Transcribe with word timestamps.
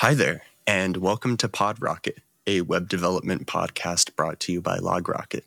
Hi 0.00 0.14
there, 0.14 0.44
and 0.66 0.96
welcome 0.96 1.36
to 1.36 1.46
PodRocket, 1.46 2.20
a 2.46 2.62
web 2.62 2.88
development 2.88 3.46
podcast 3.46 4.16
brought 4.16 4.40
to 4.40 4.52
you 4.52 4.62
by 4.62 4.78
LogRocket. 4.78 5.42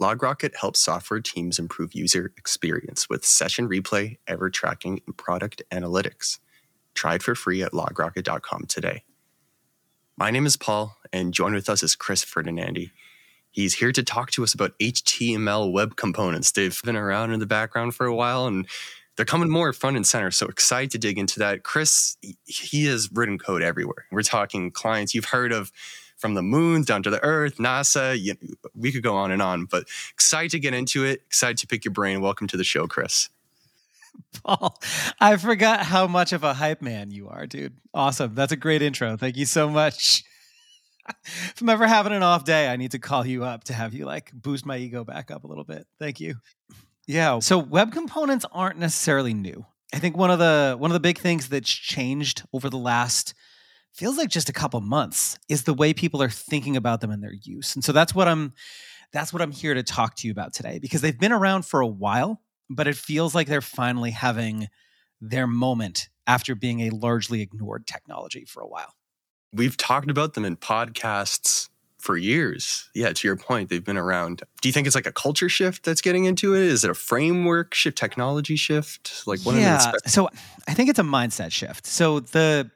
LogRocket 0.00 0.56
helps 0.56 0.80
software 0.80 1.20
teams 1.20 1.58
improve 1.58 1.92
user 1.92 2.32
experience 2.38 3.10
with 3.10 3.26
session 3.26 3.68
replay, 3.68 4.16
error 4.26 4.48
tracking, 4.48 5.02
and 5.04 5.18
product 5.18 5.62
analytics. 5.70 6.38
Try 6.94 7.16
it 7.16 7.22
for 7.22 7.34
free 7.34 7.62
at 7.62 7.72
logrocket.com 7.72 8.64
today. 8.68 9.04
My 10.16 10.30
name 10.30 10.46
is 10.46 10.56
Paul, 10.56 10.96
and 11.12 11.34
join 11.34 11.52
with 11.52 11.68
us 11.68 11.82
is 11.82 11.94
Chris 11.94 12.24
Ferdinandi. 12.24 12.92
He's 13.50 13.74
here 13.74 13.92
to 13.92 14.02
talk 14.02 14.30
to 14.30 14.42
us 14.42 14.54
about 14.54 14.78
HTML 14.78 15.70
web 15.70 15.96
components. 15.96 16.52
They've 16.52 16.80
been 16.84 16.96
around 16.96 17.32
in 17.32 17.40
the 17.40 17.44
background 17.44 17.94
for 17.94 18.06
a 18.06 18.14
while, 18.14 18.46
and 18.46 18.66
they're 19.20 19.26
coming 19.26 19.50
more 19.50 19.70
front 19.74 19.96
and 19.96 20.06
center. 20.06 20.30
So 20.30 20.46
excited 20.46 20.90
to 20.92 20.98
dig 20.98 21.18
into 21.18 21.40
that. 21.40 21.62
Chris, 21.62 22.16
he 22.46 22.86
has 22.86 23.10
written 23.12 23.36
code 23.36 23.60
everywhere. 23.60 24.06
We're 24.10 24.22
talking 24.22 24.70
clients 24.70 25.14
you've 25.14 25.26
heard 25.26 25.52
of 25.52 25.70
from 26.16 26.32
the 26.32 26.42
moon 26.42 26.84
down 26.84 27.02
to 27.02 27.10
the 27.10 27.22
earth, 27.22 27.58
NASA. 27.58 28.18
You, 28.18 28.32
we 28.74 28.90
could 28.90 29.02
go 29.02 29.14
on 29.14 29.30
and 29.30 29.42
on, 29.42 29.66
but 29.66 29.84
excited 30.14 30.52
to 30.52 30.58
get 30.58 30.72
into 30.72 31.04
it. 31.04 31.20
Excited 31.26 31.58
to 31.58 31.66
pick 31.66 31.84
your 31.84 31.92
brain. 31.92 32.22
Welcome 32.22 32.46
to 32.46 32.56
the 32.56 32.64
show, 32.64 32.86
Chris. 32.86 33.28
Paul, 34.42 34.80
I 35.20 35.36
forgot 35.36 35.80
how 35.80 36.06
much 36.06 36.32
of 36.32 36.42
a 36.42 36.54
hype 36.54 36.80
man 36.80 37.10
you 37.10 37.28
are, 37.28 37.46
dude. 37.46 37.74
Awesome. 37.92 38.34
That's 38.34 38.52
a 38.52 38.56
great 38.56 38.80
intro. 38.80 39.18
Thank 39.18 39.36
you 39.36 39.44
so 39.44 39.68
much. 39.68 40.24
if 41.24 41.60
I'm 41.60 41.68
ever 41.68 41.86
having 41.86 42.14
an 42.14 42.22
off 42.22 42.44
day, 42.44 42.68
I 42.72 42.76
need 42.76 42.92
to 42.92 42.98
call 42.98 43.26
you 43.26 43.44
up 43.44 43.64
to 43.64 43.74
have 43.74 43.92
you 43.92 44.06
like 44.06 44.30
boost 44.32 44.64
my 44.64 44.78
ego 44.78 45.04
back 45.04 45.30
up 45.30 45.44
a 45.44 45.46
little 45.46 45.64
bit. 45.64 45.86
Thank 45.98 46.20
you. 46.20 46.36
Yeah. 47.10 47.40
So 47.40 47.58
web 47.58 47.90
components 47.90 48.46
aren't 48.52 48.78
necessarily 48.78 49.34
new. 49.34 49.66
I 49.92 49.98
think 49.98 50.16
one 50.16 50.30
of 50.30 50.38
the 50.38 50.76
one 50.78 50.92
of 50.92 50.94
the 50.94 51.00
big 51.00 51.18
things 51.18 51.48
that's 51.48 51.68
changed 51.68 52.44
over 52.52 52.70
the 52.70 52.78
last 52.78 53.34
feels 53.92 54.16
like 54.16 54.28
just 54.28 54.48
a 54.48 54.52
couple 54.52 54.80
months 54.80 55.36
is 55.48 55.64
the 55.64 55.74
way 55.74 55.92
people 55.92 56.22
are 56.22 56.30
thinking 56.30 56.76
about 56.76 57.00
them 57.00 57.10
and 57.10 57.20
their 57.20 57.34
use. 57.42 57.74
And 57.74 57.84
so 57.84 57.90
that's 57.90 58.14
what 58.14 58.28
I'm 58.28 58.52
that's 59.12 59.32
what 59.32 59.42
I'm 59.42 59.50
here 59.50 59.74
to 59.74 59.82
talk 59.82 60.14
to 60.16 60.28
you 60.28 60.30
about 60.30 60.54
today 60.54 60.78
because 60.78 61.00
they've 61.00 61.18
been 61.18 61.32
around 61.32 61.66
for 61.66 61.80
a 61.80 61.86
while, 61.86 62.40
but 62.68 62.86
it 62.86 62.94
feels 62.94 63.34
like 63.34 63.48
they're 63.48 63.60
finally 63.60 64.12
having 64.12 64.68
their 65.20 65.48
moment 65.48 66.10
after 66.28 66.54
being 66.54 66.82
a 66.82 66.90
largely 66.90 67.42
ignored 67.42 67.88
technology 67.88 68.44
for 68.44 68.62
a 68.62 68.68
while. 68.68 68.94
We've 69.52 69.76
talked 69.76 70.12
about 70.12 70.34
them 70.34 70.44
in 70.44 70.56
podcasts 70.56 71.69
for 72.00 72.16
years. 72.16 72.88
Yeah, 72.94 73.12
to 73.12 73.28
your 73.28 73.36
point, 73.36 73.68
they've 73.68 73.84
been 73.84 73.98
around. 73.98 74.42
Do 74.62 74.68
you 74.68 74.72
think 74.72 74.86
it's 74.86 74.96
like 74.96 75.06
a 75.06 75.12
culture 75.12 75.48
shift 75.48 75.84
that's 75.84 76.00
getting 76.00 76.24
into 76.24 76.54
it? 76.54 76.62
Is 76.62 76.84
it 76.84 76.90
a 76.90 76.94
framework 76.94 77.74
shift, 77.74 77.98
technology 77.98 78.56
shift? 78.56 79.26
Like 79.26 79.40
what? 79.40 79.56
Yeah. 79.56 79.92
So 80.06 80.28
I 80.66 80.74
think 80.74 80.90
it's 80.90 80.98
a 80.98 81.04
mindset 81.04 81.52
shift. 81.52 81.86
So 81.86 82.20
the 82.20 82.70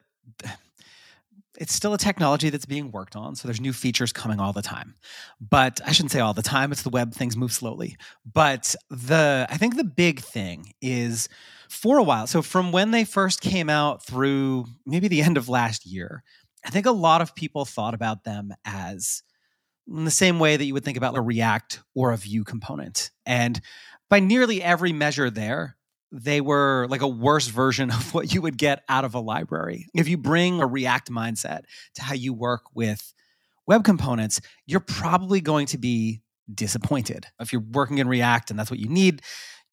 it's 1.57 1.73
still 1.73 1.95
a 1.95 1.99
technology 1.99 2.51
that's 2.51 2.67
being 2.67 2.91
worked 2.91 3.15
on. 3.15 3.37
So 3.37 3.47
there's 3.47 3.61
new 3.61 3.73
features 3.73 4.13
coming 4.13 4.41
all 4.41 4.53
the 4.53 4.63
time. 4.63 4.95
But 5.41 5.81
I 5.87 5.93
shouldn't 5.93 6.11
say 6.11 6.21
all 6.21 6.35
the 6.35 6.43
time. 6.43 6.73
It's 6.73 6.83
the 6.83 6.91
web. 6.91 7.15
Things 7.15 7.37
move 7.37 7.53
slowly. 7.53 7.97
But 8.31 8.75
the 8.91 9.47
I 9.49 9.57
think 9.57 9.77
the 9.77 9.85
big 9.85 10.21
thing 10.21 10.73
is 10.83 11.29
for 11.69 11.99
a 11.99 12.03
while. 12.03 12.27
So 12.27 12.43
from 12.43 12.73
when 12.73 12.91
they 12.91 13.05
first 13.05 13.41
came 13.41 13.71
out 13.71 14.05
through 14.05 14.67
maybe 14.85 15.09
the 15.09 15.23
end 15.23 15.37
of 15.37 15.49
last 15.49 15.87
year, 15.87 16.23
I 16.65 16.71
think 16.71 16.87
a 16.87 16.93
lot 16.93 17.21
of 17.21 17.35
people 17.35 17.65
thought 17.65 17.95
about 17.95 18.25
them 18.25 18.55
as 18.65 19.23
in 19.87 20.05
the 20.05 20.11
same 20.11 20.39
way 20.39 20.57
that 20.57 20.65
you 20.65 20.73
would 20.75 20.85
think 20.85 20.97
about 20.97 21.17
a 21.17 21.21
React 21.21 21.83
or 21.95 22.13
a 22.13 22.17
Vue 22.17 22.45
component. 22.45 23.11
And 23.27 23.61
by 24.09 24.21
nearly 24.21 24.63
every 24.63 24.93
measure 24.93 25.31
there, 25.31 25.77
they 26.11 26.41
were 26.41 26.87
like 26.89 27.03
a 27.03 27.09
worse 27.09 27.49
version 27.49 27.91
of 27.91 28.15
what 28.15 28.33
you 28.33 28.41
would 28.41 28.57
get 28.57 28.83
out 28.89 29.05
of 29.05 29.15
a 29.15 29.21
library. 29.21 29.89
If 29.95 30.09
you 30.09 30.17
bring 30.17 30.61
a 30.61 30.67
React 30.67 31.11
mindset 31.11 31.63
to 31.97 32.03
how 32.03 32.15
you 32.15 32.33
work 32.33 32.63
with 32.75 33.13
web 33.67 33.85
components, 33.85 34.41
you're 34.67 34.81
probably 34.81 35.41
going 35.41 35.67
to 35.67 35.79
be 35.79 36.23
disappointed. 36.53 37.27
If 37.41 37.53
you're 37.53 37.65
working 37.73 37.99
in 37.99 38.09
React 38.09 38.51
and 38.51 38.59
that's 38.59 38.71
what 38.71 38.81
you 38.81 38.89
need, 38.89 39.23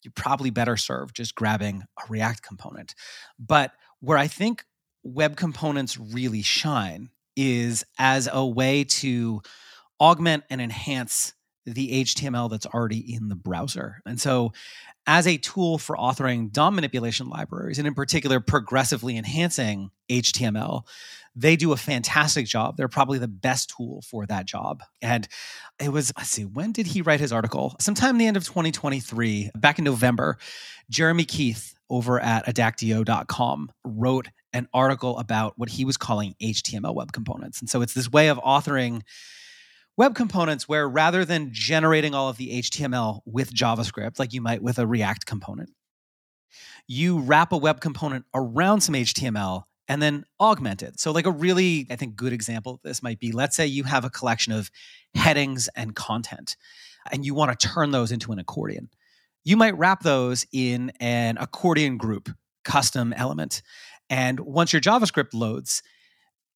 you're 0.02 0.12
probably 0.14 0.50
better 0.50 0.76
served 0.76 1.14
just 1.14 1.34
grabbing 1.34 1.84
a 2.02 2.06
React 2.08 2.42
component. 2.42 2.94
But 3.38 3.72
where 4.00 4.18
I 4.18 4.26
think 4.26 4.64
web 5.02 5.36
components 5.36 5.98
really 5.98 6.42
shine 6.42 7.10
is 7.36 7.84
as 7.98 8.28
a 8.32 8.46
way 8.46 8.84
to 8.84 9.42
augment 10.00 10.44
and 10.50 10.60
enhance 10.60 11.34
the 11.64 12.02
HTML 12.04 12.50
that's 12.50 12.66
already 12.66 13.14
in 13.14 13.28
the 13.28 13.36
browser. 13.36 14.02
And 14.04 14.20
so, 14.20 14.52
as 15.06 15.26
a 15.26 15.36
tool 15.36 15.78
for 15.78 15.96
authoring 15.96 16.52
DOM 16.52 16.76
manipulation 16.76 17.28
libraries, 17.28 17.78
and 17.78 17.88
in 17.88 17.94
particular, 17.94 18.38
progressively 18.38 19.16
enhancing 19.16 19.90
HTML, 20.08 20.86
they 21.34 21.56
do 21.56 21.72
a 21.72 21.76
fantastic 21.76 22.46
job. 22.46 22.76
They're 22.76 22.86
probably 22.86 23.18
the 23.18 23.26
best 23.26 23.74
tool 23.76 24.02
for 24.02 24.26
that 24.26 24.46
job. 24.46 24.82
And 25.00 25.26
it 25.80 25.88
was, 25.88 26.12
let's 26.16 26.28
see, 26.28 26.44
when 26.44 26.70
did 26.70 26.86
he 26.86 27.02
write 27.02 27.18
his 27.20 27.32
article? 27.32 27.74
Sometime 27.80 28.10
in 28.10 28.18
the 28.18 28.26
end 28.26 28.36
of 28.36 28.44
2023, 28.44 29.50
back 29.56 29.78
in 29.78 29.84
November, 29.84 30.38
Jeremy 30.88 31.24
Keith 31.24 31.74
over 31.92 32.18
at 32.18 32.46
adactio.com 32.46 33.70
wrote 33.84 34.28
an 34.54 34.66
article 34.72 35.18
about 35.18 35.52
what 35.58 35.68
he 35.68 35.84
was 35.84 35.98
calling 35.98 36.34
HTML 36.42 36.94
web 36.94 37.12
components. 37.12 37.60
And 37.60 37.68
so 37.68 37.82
it's 37.82 37.92
this 37.92 38.10
way 38.10 38.28
of 38.28 38.38
authoring 38.38 39.02
web 39.98 40.14
components 40.14 40.66
where 40.66 40.88
rather 40.88 41.26
than 41.26 41.50
generating 41.52 42.14
all 42.14 42.30
of 42.30 42.38
the 42.38 42.60
HTML 42.60 43.20
with 43.26 43.52
JavaScript, 43.52 44.18
like 44.18 44.32
you 44.32 44.40
might 44.40 44.62
with 44.62 44.78
a 44.78 44.86
React 44.86 45.26
component, 45.26 45.70
you 46.88 47.20
wrap 47.20 47.52
a 47.52 47.58
web 47.58 47.80
component 47.80 48.24
around 48.34 48.80
some 48.80 48.94
HTML 48.94 49.64
and 49.86 50.00
then 50.00 50.24
augment 50.40 50.82
it. 50.82 50.98
So, 50.98 51.12
like 51.12 51.26
a 51.26 51.30
really, 51.30 51.86
I 51.90 51.96
think, 51.96 52.16
good 52.16 52.32
example 52.32 52.74
of 52.74 52.82
this 52.82 53.02
might 53.02 53.18
be 53.18 53.32
let's 53.32 53.54
say 53.54 53.66
you 53.66 53.84
have 53.84 54.04
a 54.04 54.10
collection 54.10 54.52
of 54.52 54.70
headings 55.14 55.68
and 55.76 55.94
content, 55.94 56.56
and 57.10 57.26
you 57.26 57.34
want 57.34 57.58
to 57.58 57.68
turn 57.68 57.90
those 57.90 58.12
into 58.12 58.32
an 58.32 58.38
accordion. 58.38 58.88
You 59.44 59.56
might 59.56 59.76
wrap 59.76 60.02
those 60.02 60.46
in 60.52 60.92
an 61.00 61.36
accordion 61.38 61.96
group 61.96 62.28
custom 62.64 63.12
element. 63.12 63.62
And 64.08 64.38
once 64.40 64.72
your 64.72 64.80
JavaScript 64.80 65.34
loads, 65.34 65.82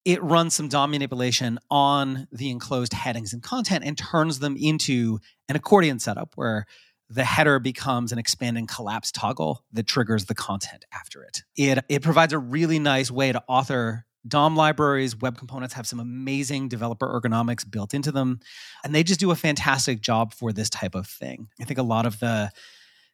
it 0.05 0.23
runs 0.23 0.55
some 0.55 0.69
DOM 0.69 0.91
manipulation 0.91 1.59
on 1.69 2.27
the 2.31 2.49
enclosed 2.49 2.93
headings 2.93 3.33
and 3.33 3.43
content 3.43 3.83
and 3.83 3.97
turns 3.97 4.39
them 4.39 4.55
into 4.57 5.19
an 5.49 5.57
accordion 5.57 5.99
setup 5.99 6.31
where 6.35 6.65
the 7.09 7.25
header 7.25 7.59
becomes 7.59 8.11
an 8.11 8.19
expand 8.19 8.57
and 8.57 8.69
collapse 8.69 9.11
toggle 9.11 9.63
that 9.73 9.85
triggers 9.85 10.25
the 10.25 10.35
content 10.35 10.85
after 10.93 11.23
it. 11.23 11.43
It, 11.55 11.83
it 11.89 12.01
provides 12.01 12.31
a 12.31 12.39
really 12.39 12.79
nice 12.79 13.11
way 13.11 13.31
to 13.31 13.43
author 13.47 14.05
DOM 14.27 14.55
libraries. 14.55 15.15
Web 15.15 15.37
components 15.37 15.73
have 15.73 15.87
some 15.87 15.99
amazing 15.99 16.67
developer 16.67 17.07
ergonomics 17.07 17.69
built 17.69 17.93
into 17.93 18.11
them, 18.11 18.39
and 18.83 18.93
they 18.93 19.03
just 19.03 19.19
do 19.19 19.31
a 19.31 19.35
fantastic 19.35 20.01
job 20.01 20.33
for 20.33 20.51
this 20.51 20.69
type 20.69 20.95
of 20.95 21.07
thing. 21.07 21.47
I 21.61 21.65
think 21.65 21.79
a 21.79 21.83
lot 21.83 22.05
of 22.05 22.19
the 22.19 22.51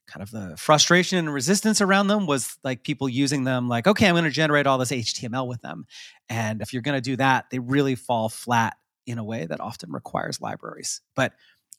kind 0.07 0.21
of 0.21 0.31
the 0.31 0.55
frustration 0.57 1.17
and 1.17 1.33
resistance 1.33 1.81
around 1.81 2.07
them 2.07 2.25
was 2.25 2.57
like 2.63 2.83
people 2.83 3.07
using 3.07 3.43
them 3.43 3.69
like 3.69 3.87
okay 3.87 4.07
i'm 4.07 4.13
going 4.13 4.23
to 4.23 4.29
generate 4.29 4.67
all 4.67 4.77
this 4.77 4.91
html 4.91 5.47
with 5.47 5.61
them. 5.61 5.85
And 6.29 6.61
if 6.61 6.73
you're 6.73 6.81
going 6.81 6.97
to 6.97 7.01
do 7.01 7.15
that 7.17 7.45
they 7.51 7.59
really 7.59 7.95
fall 7.95 8.29
flat 8.29 8.75
in 9.05 9.17
a 9.17 9.23
way 9.23 9.45
that 9.45 9.59
often 9.59 9.91
requires 9.91 10.39
libraries. 10.39 11.01
But 11.15 11.33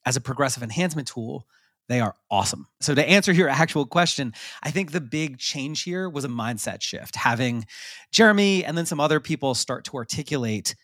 as 0.05 0.17
a 0.17 0.21
progressive 0.21 0.63
enhancement 0.63 1.09
tool 1.09 1.47
they 1.87 2.01
are 2.01 2.15
awesome. 2.31 2.67
So 2.81 2.95
to 2.95 3.07
answer 3.07 3.31
your 3.33 3.49
actual 3.49 3.87
question 3.87 4.33
i 4.63 4.71
think 4.71 4.93
the 4.93 5.01
big 5.01 5.39
change 5.39 5.83
here 5.83 6.09
was 6.09 6.25
a 6.25 6.29
mindset 6.29 6.83
shift 6.83 7.17
having 7.17 7.67
jeremy 8.11 8.65
and 8.65 8.77
then 8.77 8.87
some 8.87 9.01
other 9.01 9.21
people 9.21 9.55
start 9.55 9.85
to 9.87 9.97
articulate 9.97 10.75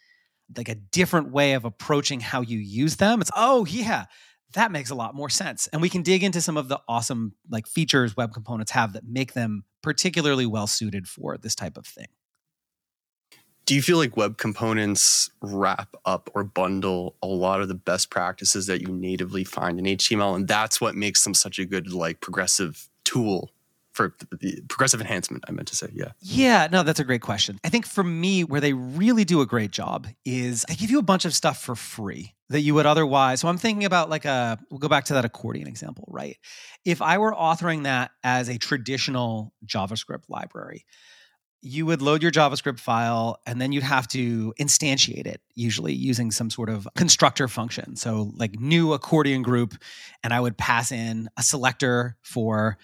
like 0.56 0.68
a 0.68 0.74
different 0.74 1.30
way 1.30 1.52
of 1.52 1.64
approaching 1.64 2.20
how 2.20 2.40
you 2.40 2.58
use 2.58 2.96
them. 2.96 3.20
It's 3.20 3.30
oh 3.36 3.64
yeah 3.66 4.06
that 4.54 4.72
makes 4.72 4.90
a 4.90 4.94
lot 4.94 5.14
more 5.14 5.28
sense. 5.28 5.68
And 5.68 5.80
we 5.80 5.88
can 5.88 6.02
dig 6.02 6.22
into 6.22 6.40
some 6.40 6.56
of 6.56 6.68
the 6.68 6.80
awesome 6.88 7.34
like 7.48 7.66
features 7.66 8.16
web 8.16 8.32
components 8.32 8.72
have 8.72 8.92
that 8.94 9.04
make 9.06 9.32
them 9.32 9.64
particularly 9.82 10.46
well 10.46 10.66
suited 10.66 11.08
for 11.08 11.36
this 11.36 11.54
type 11.54 11.76
of 11.76 11.86
thing. 11.86 12.06
Do 13.66 13.74
you 13.76 13.82
feel 13.82 13.98
like 13.98 14.16
web 14.16 14.36
components 14.36 15.30
wrap 15.42 15.94
up 16.04 16.28
or 16.34 16.42
bundle 16.42 17.14
a 17.22 17.28
lot 17.28 17.60
of 17.60 17.68
the 17.68 17.74
best 17.74 18.10
practices 18.10 18.66
that 18.66 18.80
you 18.80 18.88
natively 18.88 19.44
find 19.44 19.78
in 19.78 19.84
HTML 19.84 20.34
and 20.34 20.48
that's 20.48 20.80
what 20.80 20.96
makes 20.96 21.22
them 21.22 21.34
such 21.34 21.58
a 21.58 21.64
good 21.64 21.92
like 21.92 22.20
progressive 22.20 22.88
tool 23.04 23.50
for 23.92 24.14
the 24.40 24.62
progressive 24.68 25.00
enhancement 25.00 25.44
i 25.48 25.52
meant 25.52 25.68
to 25.68 25.76
say 25.76 25.88
yeah. 25.92 26.12
Yeah 26.20 26.68
no 26.70 26.82
that's 26.82 27.00
a 27.00 27.04
great 27.04 27.22
question. 27.22 27.58
I 27.64 27.68
think 27.68 27.86
for 27.86 28.04
me 28.04 28.44
where 28.44 28.60
they 28.60 28.72
really 28.72 29.24
do 29.24 29.40
a 29.40 29.46
great 29.46 29.70
job 29.70 30.06
is 30.24 30.64
they 30.68 30.74
give 30.74 30.90
you 30.90 30.98
a 30.98 31.02
bunch 31.02 31.24
of 31.24 31.34
stuff 31.34 31.62
for 31.62 31.74
free 31.74 32.34
that 32.48 32.60
you 32.60 32.74
would 32.74 32.86
otherwise 32.86 33.40
so 33.40 33.48
i'm 33.48 33.58
thinking 33.58 33.84
about 33.84 34.10
like 34.10 34.24
a 34.24 34.58
we'll 34.70 34.78
go 34.78 34.88
back 34.88 35.04
to 35.06 35.14
that 35.14 35.24
accordion 35.24 35.66
example 35.66 36.04
right? 36.08 36.36
If 36.84 37.02
i 37.02 37.18
were 37.18 37.32
authoring 37.32 37.84
that 37.84 38.10
as 38.22 38.48
a 38.48 38.58
traditional 38.58 39.52
javascript 39.66 40.24
library 40.28 40.84
you 41.62 41.84
would 41.86 42.00
load 42.00 42.22
your 42.22 42.32
JavaScript 42.32 42.80
file 42.80 43.38
and 43.46 43.60
then 43.60 43.72
you'd 43.72 43.82
have 43.82 44.08
to 44.08 44.54
instantiate 44.58 45.26
it, 45.26 45.40
usually 45.54 45.92
using 45.92 46.30
some 46.30 46.50
sort 46.50 46.70
of 46.70 46.88
constructor 46.96 47.48
function. 47.48 47.96
So, 47.96 48.32
like 48.36 48.58
new 48.58 48.92
accordion 48.92 49.42
group, 49.42 49.74
and 50.24 50.32
I 50.32 50.40
would 50.40 50.56
pass 50.56 50.90
in 50.90 51.28
a 51.36 51.42
selector 51.42 52.16
for 52.22 52.78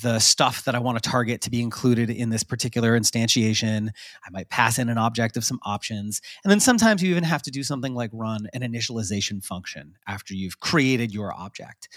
the 0.00 0.18
stuff 0.18 0.64
that 0.64 0.74
I 0.74 0.78
want 0.78 1.02
to 1.02 1.08
target 1.08 1.42
to 1.42 1.50
be 1.50 1.60
included 1.60 2.08
in 2.08 2.30
this 2.30 2.42
particular 2.42 2.98
instantiation. 2.98 3.90
I 4.24 4.30
might 4.30 4.48
pass 4.48 4.78
in 4.78 4.88
an 4.88 4.96
object 4.96 5.36
of 5.36 5.44
some 5.44 5.60
options. 5.64 6.20
And 6.44 6.50
then 6.50 6.60
sometimes 6.60 7.02
you 7.02 7.10
even 7.10 7.24
have 7.24 7.42
to 7.42 7.50
do 7.50 7.62
something 7.62 7.94
like 7.94 8.10
run 8.12 8.48
an 8.54 8.62
initialization 8.62 9.44
function 9.44 9.96
after 10.06 10.34
you've 10.34 10.60
created 10.60 11.12
your 11.12 11.34
object. 11.34 11.88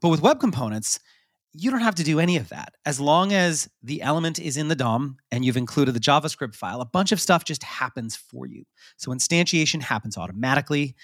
But 0.00 0.08
with 0.08 0.20
web 0.20 0.40
components, 0.40 0.98
you 1.52 1.70
don't 1.70 1.80
have 1.80 1.94
to 1.94 2.04
do 2.04 2.18
any 2.18 2.36
of 2.36 2.48
that. 2.48 2.74
As 2.84 2.98
long 2.98 3.32
as 3.32 3.68
the 3.82 4.02
element 4.02 4.40
is 4.40 4.56
in 4.56 4.66
the 4.66 4.74
DOM 4.74 5.18
and 5.30 5.44
you've 5.44 5.56
included 5.56 5.92
the 5.92 6.00
JavaScript 6.00 6.56
file, 6.56 6.80
a 6.80 6.86
bunch 6.86 7.12
of 7.12 7.20
stuff 7.20 7.44
just 7.44 7.62
happens 7.62 8.16
for 8.16 8.46
you. 8.46 8.64
So 8.96 9.12
instantiation 9.12 9.80
happens 9.80 10.18
automatically. 10.18 10.96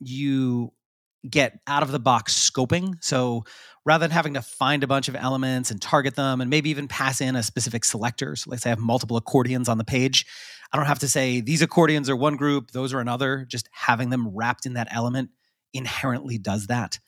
You 0.00 0.72
get 1.28 1.58
out 1.66 1.82
of 1.82 1.90
the 1.90 1.98
box 1.98 2.34
scoping. 2.34 3.02
So 3.02 3.44
rather 3.84 4.02
than 4.02 4.10
having 4.10 4.34
to 4.34 4.42
find 4.42 4.84
a 4.84 4.86
bunch 4.86 5.08
of 5.08 5.16
elements 5.16 5.70
and 5.70 5.80
target 5.80 6.14
them 6.14 6.40
and 6.40 6.50
maybe 6.50 6.70
even 6.70 6.88
pass 6.88 7.20
in 7.20 7.36
a 7.36 7.42
specific 7.42 7.84
selector, 7.84 8.36
so 8.36 8.50
let's 8.50 8.62
say 8.62 8.70
I 8.70 8.72
have 8.72 8.78
multiple 8.78 9.16
accordions 9.16 9.68
on 9.68 9.78
the 9.78 9.84
page, 9.84 10.26
I 10.72 10.76
don't 10.76 10.86
have 10.86 10.98
to 11.00 11.08
say 11.08 11.40
these 11.40 11.62
accordions 11.62 12.10
are 12.10 12.16
one 12.16 12.36
group, 12.36 12.70
those 12.70 12.92
are 12.92 13.00
another. 13.00 13.46
Just 13.48 13.68
having 13.72 14.10
them 14.10 14.28
wrapped 14.28 14.66
in 14.66 14.74
that 14.74 14.88
element 14.90 15.30
inherently 15.72 16.38
does 16.38 16.66
that. 16.66 16.98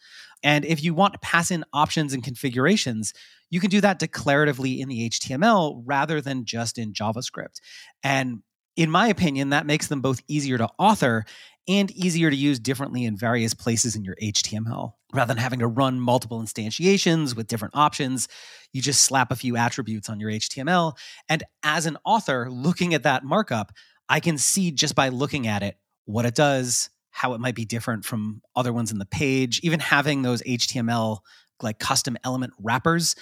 And 0.42 0.64
if 0.64 0.82
you 0.82 0.94
want 0.94 1.12
to 1.12 1.18
pass 1.20 1.50
in 1.50 1.64
options 1.72 2.14
and 2.14 2.24
configurations, 2.24 3.12
you 3.50 3.60
can 3.60 3.70
do 3.70 3.80
that 3.82 4.00
declaratively 4.00 4.78
in 4.78 4.88
the 4.88 5.10
HTML 5.10 5.82
rather 5.84 6.20
than 6.20 6.44
just 6.44 6.78
in 6.78 6.92
JavaScript. 6.92 7.60
And 8.02 8.42
in 8.76 8.90
my 8.90 9.08
opinion, 9.08 9.50
that 9.50 9.66
makes 9.66 9.88
them 9.88 10.00
both 10.00 10.22
easier 10.28 10.56
to 10.56 10.68
author 10.78 11.24
and 11.70 11.92
easier 11.92 12.30
to 12.30 12.36
use 12.36 12.58
differently 12.58 13.04
in 13.04 13.16
various 13.16 13.54
places 13.54 13.94
in 13.94 14.04
your 14.04 14.16
HTML. 14.16 14.94
Rather 15.14 15.28
than 15.28 15.40
having 15.40 15.60
to 15.60 15.68
run 15.68 16.00
multiple 16.00 16.42
instantiations 16.42 17.36
with 17.36 17.46
different 17.46 17.76
options, 17.76 18.26
you 18.72 18.82
just 18.82 19.04
slap 19.04 19.30
a 19.30 19.36
few 19.36 19.56
attributes 19.56 20.08
on 20.08 20.18
your 20.18 20.30
HTML. 20.30 20.96
And 21.28 21.44
as 21.62 21.86
an 21.86 21.96
author 22.04 22.50
looking 22.50 22.92
at 22.92 23.04
that 23.04 23.22
markup, 23.22 23.70
I 24.08 24.18
can 24.18 24.36
see 24.36 24.72
just 24.72 24.96
by 24.96 25.10
looking 25.10 25.46
at 25.46 25.62
it 25.62 25.76
what 26.06 26.24
it 26.24 26.34
does, 26.34 26.90
how 27.10 27.34
it 27.34 27.40
might 27.40 27.54
be 27.54 27.64
different 27.64 28.04
from 28.04 28.42
other 28.56 28.72
ones 28.72 28.90
in 28.90 28.98
the 28.98 29.06
page. 29.06 29.60
Even 29.62 29.78
having 29.78 30.22
those 30.22 30.42
HTML 30.42 31.18
like 31.62 31.78
custom 31.78 32.16
element 32.24 32.52
wrappers 32.58 33.14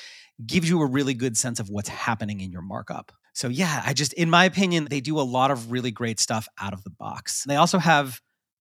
gives 0.47 0.71
you 0.71 0.81
a 0.81 0.87
really 0.87 1.13
good 1.13 1.37
sense 1.37 1.61
of 1.61 1.69
what's 1.69 1.91
happening 1.91 2.41
in 2.41 2.51
your 2.51 2.63
markup. 2.63 3.13
So 3.35 3.49
yeah, 3.49 3.83
I 3.85 3.93
just 3.93 4.15
in 4.15 4.31
my 4.31 4.47
opinion 4.47 4.87
they 4.89 5.01
do 5.01 5.21
a 5.21 5.23
lot 5.23 5.51
of 5.51 5.71
really 5.71 5.91
great 5.91 6.19
stuff 6.19 6.49
out 6.59 6.73
of 6.73 6.83
the 6.85 6.91
box. 6.91 7.45
They 7.45 7.57
also 7.57 7.79
have 7.79 8.21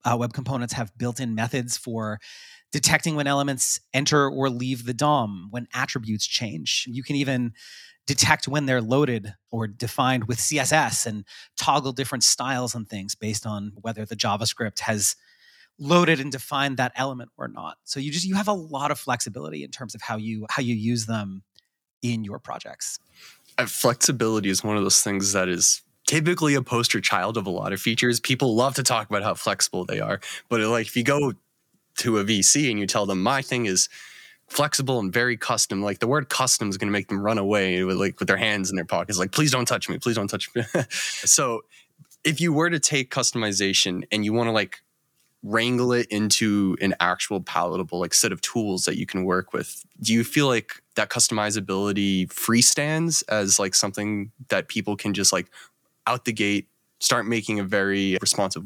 uh, 0.05 0.17
web 0.17 0.33
components 0.33 0.75
have 0.75 0.97
built-in 0.97 1.35
methods 1.35 1.77
for 1.77 2.19
detecting 2.73 3.17
when 3.17 3.27
elements 3.27 3.81
enter 3.95 4.29
or 4.29 4.51
leave 4.51 4.85
the 4.85 4.95
DOM, 4.95 5.49
when 5.51 5.67
attributes 5.75 6.27
change. 6.27 6.85
You 6.87 7.03
can 7.03 7.17
even 7.17 7.53
detect 8.07 8.49
when 8.49 8.67
they're 8.67 8.81
loaded 8.81 9.35
or 9.51 9.67
defined 9.67 10.25
with 10.25 10.39
CSS 10.39 11.07
and 11.07 11.25
toggle 11.57 11.93
different 11.93 12.25
styles 12.25 12.75
and 12.75 12.89
things 12.89 13.15
based 13.15 13.47
on 13.47 13.73
whether 13.81 14.05
the 14.05 14.17
JavaScript 14.17 14.81
has 14.81 15.15
loaded 15.79 16.19
and 16.19 16.33
defined 16.33 16.77
that 16.79 16.93
element 16.97 17.31
or 17.37 17.49
not. 17.49 17.77
So 17.85 18.01
you 18.01 18.11
just 18.11 18.25
you 18.25 18.35
have 18.35 18.49
a 18.49 18.53
lot 18.53 18.91
of 18.91 18.99
flexibility 18.99 19.63
in 19.63 19.71
terms 19.71 19.95
of 19.95 20.03
how 20.03 20.17
you 20.17 20.47
how 20.51 20.63
you 20.63 20.75
use 20.75 21.07
them 21.07 21.43
in 22.03 22.25
your 22.25 22.39
projects. 22.39 22.99
Uh, 23.59 23.67
flexibility 23.67 24.49
is 24.49 24.65
one 24.65 24.77
of 24.77 24.83
those 24.83 25.03
things 25.03 25.33
that 25.33 25.49
is 25.49 25.83
typically 26.09 26.55
a 26.55 26.63
poster 26.63 27.01
child 27.01 27.37
of 27.37 27.47
a 27.47 27.51
lot 27.51 27.73
of 27.73 27.81
features. 27.81 28.19
People 28.19 28.57
love 28.57 28.75
to 28.75 28.83
talk 28.83 29.09
about 29.09 29.23
how 29.23 29.35
flexible 29.35 29.85
they 29.85 30.01
are, 30.01 30.21
but 30.49 30.61
like 30.63 30.87
if 30.87 30.97
you 30.97 31.05
go 31.05 31.35
to 31.99 32.19
a 32.19 32.25
VC 32.25 32.71
and 32.71 32.81
you 32.81 32.87
tell 32.87 33.05
them 33.05 33.23
my 33.23 33.43
thing 33.43 33.67
is 33.67 33.89
flexible 34.49 34.99
and 34.99 35.13
very 35.13 35.37
custom. 35.37 35.83
Like 35.83 35.99
the 35.99 36.07
word 36.07 36.31
custom 36.31 36.71
is 36.71 36.79
going 36.79 36.89
to 36.89 36.93
make 36.93 37.09
them 37.09 37.21
run 37.21 37.37
away 37.37 37.85
with 37.85 37.99
like 37.99 38.19
with 38.19 38.27
their 38.27 38.39
hands 38.39 38.71
in 38.71 38.77
their 38.77 38.87
pockets. 38.87 39.19
Like, 39.19 39.33
please 39.33 39.53
don't 39.53 39.67
touch 39.67 39.89
me. 39.89 39.99
Please 39.99 40.17
don't 40.17 40.29
touch 40.29 40.49
me. 40.55 40.63
so 40.91 41.63
if 42.25 42.41
you 42.41 42.55
were 42.55 42.71
to 42.71 42.81
take 42.81 43.11
customization 43.11 44.05
and 44.11 44.25
you 44.25 44.33
want 44.33 44.49
to 44.49 44.53
like 44.53 44.81
wrangle 45.43 45.93
it 45.93 46.07
into 46.11 46.77
an 46.81 46.95
actual 46.99 47.41
palatable 47.41 48.01
like 48.01 48.13
set 48.13 48.33
of 48.33 48.41
tools 48.41 48.87
that 48.87 48.97
you 48.97 49.05
can 49.05 49.25
work 49.25 49.53
with, 49.53 49.85
do 50.01 50.15
you 50.15 50.25
feel 50.25 50.47
like 50.47 50.83
that 50.97 51.11
customizability 51.11 52.27
freestands 52.29 53.23
as 53.29 53.59
like 53.59 53.75
something 53.75 54.33
that 54.49 54.69
people 54.69 54.97
can 54.97 55.13
just 55.13 55.33
like 55.33 55.51
out 56.09 56.25
the 56.25 56.33
gate 56.33 56.69
start 57.01 57.27
making 57.27 57.61
a 57.61 57.65
very 57.65 58.17
responsive 58.21 58.65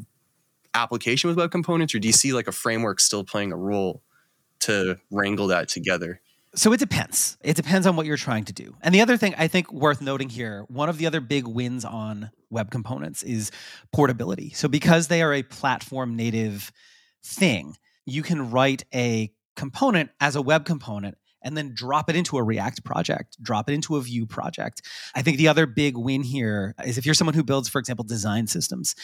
application 0.73 1.27
with 1.27 1.37
web 1.37 1.51
components 1.51 1.93
or 1.93 1.99
do 1.99 2.07
you 2.07 2.13
see 2.13 2.33
like 2.33 2.47
a 2.47 2.51
framework 2.51 2.99
still 2.99 3.23
playing 3.23 3.51
a 3.51 3.57
role 3.57 4.01
to 4.61 4.97
wrangle 5.11 5.47
that 5.47 5.67
together? 5.67 6.19
So 6.55 6.71
it 6.71 6.79
depends. 6.79 7.37
It 7.43 7.55
depends 7.55 7.85
on 7.87 7.95
what 7.95 8.05
you're 8.05 8.17
trying 8.17 8.45
to 8.45 8.53
do. 8.53 8.75
And 8.81 8.93
the 8.93 9.01
other 9.01 9.17
thing 9.17 9.33
I 9.37 9.47
think 9.47 9.71
worth 9.71 10.01
noting 10.01 10.29
here, 10.29 10.65
one 10.67 10.87
of 10.87 10.97
the 10.97 11.07
other 11.07 11.19
big 11.19 11.47
wins 11.47 11.83
on 11.83 12.31
web 12.49 12.69
components 12.71 13.23
is 13.23 13.51
portability. 13.91 14.51
So 14.51 14.67
because 14.67 15.07
they 15.07 15.21
are 15.23 15.33
a 15.33 15.43
platform 15.43 16.15
native 16.15 16.71
thing, 17.23 17.75
you 18.05 18.21
can 18.21 18.51
write 18.51 18.83
a 18.93 19.31
component 19.55 20.11
as 20.19 20.35
a 20.35 20.41
web 20.41 20.65
component 20.65 21.17
and 21.43 21.57
then 21.57 21.73
drop 21.73 22.09
it 22.09 22.15
into 22.15 22.37
a 22.37 22.43
React 22.43 22.83
project, 22.83 23.37
drop 23.41 23.69
it 23.69 23.73
into 23.73 23.97
a 23.97 24.01
Vue 24.01 24.25
project. 24.25 24.81
I 25.15 25.21
think 25.21 25.37
the 25.37 25.47
other 25.47 25.65
big 25.65 25.97
win 25.97 26.23
here 26.23 26.73
is 26.83 26.97
if 26.97 27.05
you're 27.05 27.13
someone 27.13 27.35
who 27.35 27.43
builds, 27.43 27.69
for 27.69 27.79
example, 27.79 28.05
design 28.05 28.47
systems 28.47 28.95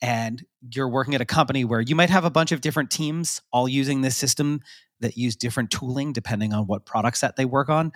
and 0.00 0.44
you're 0.70 0.88
working 0.88 1.14
at 1.14 1.20
a 1.20 1.26
company 1.26 1.64
where 1.64 1.80
you 1.80 1.96
might 1.96 2.10
have 2.10 2.24
a 2.24 2.30
bunch 2.30 2.52
of 2.52 2.60
different 2.60 2.90
teams 2.90 3.42
all 3.52 3.68
using 3.68 4.00
this 4.00 4.16
system 4.16 4.60
that 5.00 5.16
use 5.16 5.36
different 5.36 5.70
tooling 5.70 6.12
depending 6.12 6.52
on 6.52 6.66
what 6.66 6.86
product 6.86 7.18
set 7.18 7.36
they 7.36 7.44
work 7.44 7.68
on. 7.68 7.92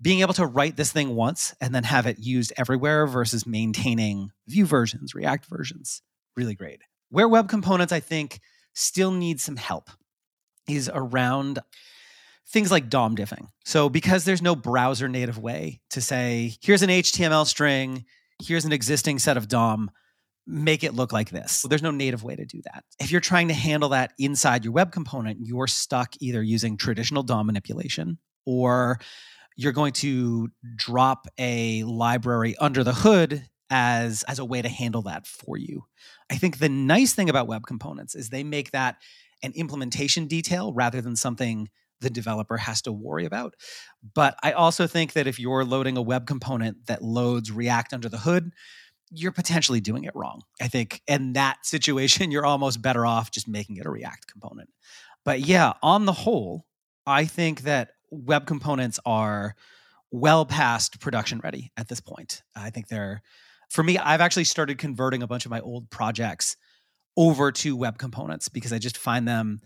Being 0.00 0.20
able 0.20 0.34
to 0.34 0.46
write 0.46 0.76
this 0.76 0.92
thing 0.92 1.14
once 1.14 1.54
and 1.60 1.74
then 1.74 1.84
have 1.84 2.06
it 2.06 2.18
used 2.18 2.52
everywhere 2.56 3.06
versus 3.06 3.46
maintaining 3.46 4.30
Vue 4.46 4.66
versions, 4.66 5.14
React 5.14 5.46
versions, 5.46 6.02
really 6.36 6.54
great. 6.54 6.80
Where 7.10 7.28
web 7.28 7.48
components, 7.48 7.92
I 7.92 8.00
think, 8.00 8.40
still 8.74 9.12
need 9.12 9.40
some 9.40 9.56
help 9.56 9.90
is 10.68 10.90
around 10.92 11.60
things 12.48 12.70
like 12.70 12.88
DOM 12.88 13.16
diffing. 13.16 13.48
So 13.64 13.88
because 13.88 14.24
there's 14.24 14.42
no 14.42 14.54
browser 14.54 15.08
native 15.08 15.38
way 15.38 15.80
to 15.90 16.00
say, 16.00 16.56
here's 16.62 16.82
an 16.82 16.90
HTML 16.90 17.46
string, 17.46 18.04
here's 18.42 18.64
an 18.64 18.72
existing 18.72 19.18
set 19.18 19.36
of 19.36 19.48
DOM, 19.48 19.90
make 20.46 20.84
it 20.84 20.94
look 20.94 21.12
like 21.12 21.30
this. 21.30 21.62
There's 21.62 21.82
no 21.82 21.90
native 21.90 22.22
way 22.22 22.36
to 22.36 22.44
do 22.44 22.60
that. 22.64 22.84
If 23.00 23.10
you're 23.10 23.20
trying 23.20 23.48
to 23.48 23.54
handle 23.54 23.90
that 23.90 24.12
inside 24.18 24.64
your 24.64 24.72
web 24.72 24.92
component, 24.92 25.38
you're 25.40 25.66
stuck 25.66 26.14
either 26.20 26.42
using 26.42 26.76
traditional 26.76 27.22
DOM 27.22 27.46
manipulation 27.46 28.18
or 28.44 28.98
you're 29.56 29.72
going 29.72 29.92
to 29.94 30.48
drop 30.76 31.26
a 31.38 31.82
library 31.84 32.56
under 32.60 32.84
the 32.84 32.92
hood 32.92 33.48
as 33.70 34.22
as 34.24 34.38
a 34.38 34.44
way 34.44 34.60
to 34.60 34.68
handle 34.68 35.02
that 35.02 35.26
for 35.26 35.56
you. 35.56 35.84
I 36.30 36.36
think 36.36 36.58
the 36.58 36.68
nice 36.68 37.14
thing 37.14 37.30
about 37.30 37.46
web 37.46 37.62
components 37.66 38.14
is 38.14 38.28
they 38.28 38.44
make 38.44 38.72
that 38.72 38.96
an 39.42 39.52
implementation 39.54 40.26
detail 40.26 40.72
rather 40.72 41.00
than 41.00 41.16
something 41.16 41.68
the 42.04 42.10
developer 42.10 42.56
has 42.56 42.82
to 42.82 42.92
worry 42.92 43.24
about. 43.24 43.54
But 44.14 44.36
I 44.42 44.52
also 44.52 44.86
think 44.86 45.14
that 45.14 45.26
if 45.26 45.40
you're 45.40 45.64
loading 45.64 45.96
a 45.96 46.02
web 46.02 46.26
component 46.26 46.86
that 46.86 47.02
loads 47.02 47.50
React 47.50 47.94
under 47.94 48.08
the 48.08 48.18
hood, 48.18 48.52
you're 49.10 49.32
potentially 49.32 49.80
doing 49.80 50.04
it 50.04 50.14
wrong. 50.14 50.42
I 50.60 50.68
think 50.68 51.02
in 51.06 51.32
that 51.32 51.64
situation, 51.66 52.30
you're 52.30 52.46
almost 52.46 52.82
better 52.82 53.04
off 53.04 53.30
just 53.30 53.48
making 53.48 53.76
it 53.76 53.86
a 53.86 53.90
React 53.90 54.26
component. 54.26 54.70
But 55.24 55.40
yeah, 55.40 55.72
on 55.82 56.04
the 56.04 56.12
whole, 56.12 56.66
I 57.06 57.24
think 57.24 57.62
that 57.62 57.90
web 58.10 58.46
components 58.46 59.00
are 59.04 59.54
well 60.10 60.44
past 60.44 61.00
production 61.00 61.40
ready 61.42 61.72
at 61.76 61.88
this 61.88 62.00
point. 62.00 62.42
I 62.54 62.70
think 62.70 62.88
they're, 62.88 63.22
for 63.70 63.82
me, 63.82 63.98
I've 63.98 64.20
actually 64.20 64.44
started 64.44 64.78
converting 64.78 65.22
a 65.22 65.26
bunch 65.26 65.44
of 65.44 65.50
my 65.50 65.60
old 65.60 65.90
projects 65.90 66.56
over 67.16 67.50
to 67.52 67.76
web 67.76 67.98
components 67.98 68.48
because 68.48 68.72
I 68.72 68.78
just 68.78 68.98
find 68.98 69.26
them 69.26 69.60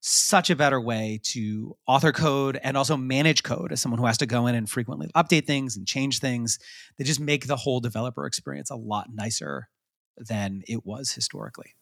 such 0.00 0.48
a 0.48 0.56
better 0.56 0.80
way 0.80 1.20
to 1.22 1.76
author 1.86 2.12
code 2.12 2.58
and 2.62 2.76
also 2.76 2.96
manage 2.96 3.42
code 3.42 3.70
as 3.70 3.80
someone 3.80 3.98
who 3.98 4.06
has 4.06 4.18
to 4.18 4.26
go 4.26 4.46
in 4.46 4.54
and 4.54 4.68
frequently 4.68 5.10
update 5.14 5.46
things 5.46 5.76
and 5.76 5.86
change 5.86 6.18
things. 6.18 6.58
They 6.96 7.04
just 7.04 7.20
make 7.20 7.46
the 7.46 7.56
whole 7.56 7.80
developer 7.80 8.26
experience 8.26 8.70
a 8.70 8.76
lot 8.76 9.08
nicer 9.12 9.68
than 10.16 10.62
it 10.66 10.86
was 10.86 11.12
historically. 11.12 11.74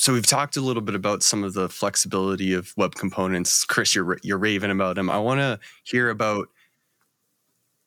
So 0.00 0.12
we've 0.12 0.26
talked 0.26 0.56
a 0.56 0.60
little 0.60 0.82
bit 0.82 0.94
about 0.94 1.22
some 1.22 1.44
of 1.44 1.54
the 1.54 1.68
flexibility 1.68 2.54
of 2.54 2.72
web 2.76 2.94
components. 2.94 3.64
Chris, 3.64 3.94
you're 3.94 4.18
you're 4.22 4.38
raving 4.38 4.70
about 4.70 4.96
them. 4.96 5.10
I 5.10 5.18
want 5.18 5.40
to 5.40 5.60
hear 5.84 6.08
about 6.08 6.48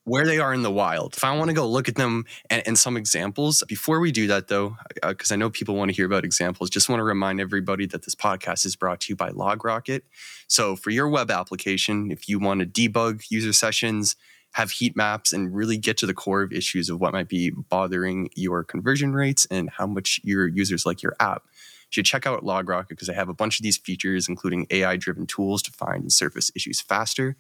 where 0.06 0.26
they 0.26 0.38
are 0.38 0.54
in 0.54 0.64
the 0.64 0.72
wild. 0.72 1.16
If 1.16 1.24
I 1.24 1.36
want 1.38 1.50
to 1.50 1.54
go 1.54 1.68
look 1.68 1.88
at 1.88 1.96
them 1.96 2.26
and, 2.50 2.62
and 2.68 2.78
some 2.78 2.98
examples, 2.98 3.64
before 3.68 4.00
we 4.00 4.12
do 4.12 4.28
that 4.28 4.48
though, 4.48 4.76
because 5.02 5.32
uh, 5.32 5.36
I 5.36 5.38
know 5.38 5.50
people 5.50 5.76
want 5.76 5.90
to 5.90 5.96
hear 5.96 6.06
about 6.06 6.26
examples, 6.26 6.70
just 6.70 6.90
want 6.90 7.00
to 7.00 7.04
remind 7.04 7.40
everybody 7.40 7.86
that 7.88 8.04
this 8.04 8.16
podcast 8.16 8.66
is 8.66 8.76
brought 8.76 9.02
to 9.02 9.14
you 9.14 9.16
by 9.16 9.30
LogRocket. 9.30 10.02
So 10.48 10.76
for 10.76 10.90
your 10.90 11.08
web 11.08 11.32
application, 11.32 12.12
if 12.12 12.28
you 12.28 12.38
want 12.40 12.60
to 12.60 12.66
debug 12.66 13.24
user 13.30 13.54
sessions, 13.54 14.16
have 14.54 14.72
heat 14.72 14.96
maps, 14.96 15.34
and 15.34 15.56
really 15.56 15.78
get 15.78 15.98
to 15.98 16.06
the 16.06 16.14
core 16.14 16.44
of 16.44 16.52
issues 16.52 16.90
of 16.90 17.00
what 17.00 17.14
might 17.14 17.30
be 17.30 17.50
bothering 17.50 18.30
your 18.36 18.64
conversion 18.64 19.14
rates 19.14 19.48
and 19.50 19.70
how 19.70 19.88
much 19.88 20.20
your 20.24 20.48
users 20.48 20.86
like 20.86 21.02
your 21.02 21.16
app, 21.20 21.44
you 21.46 21.90
should 21.90 22.06
check 22.06 22.28
out 22.28 22.44
LogRocket 22.44 22.90
because 22.90 23.08
they 23.08 23.16
have 23.16 23.30
a 23.30 23.34
bunch 23.34 23.58
of 23.58 23.64
these 23.64 23.78
features, 23.78 24.28
including 24.30 24.68
AI 24.70 24.96
driven 24.98 25.26
tools 25.26 25.64
to 25.64 25.72
find 25.72 26.04
and 26.04 26.14
surface 26.14 26.52
issues 26.56 26.82
faster 26.82 27.36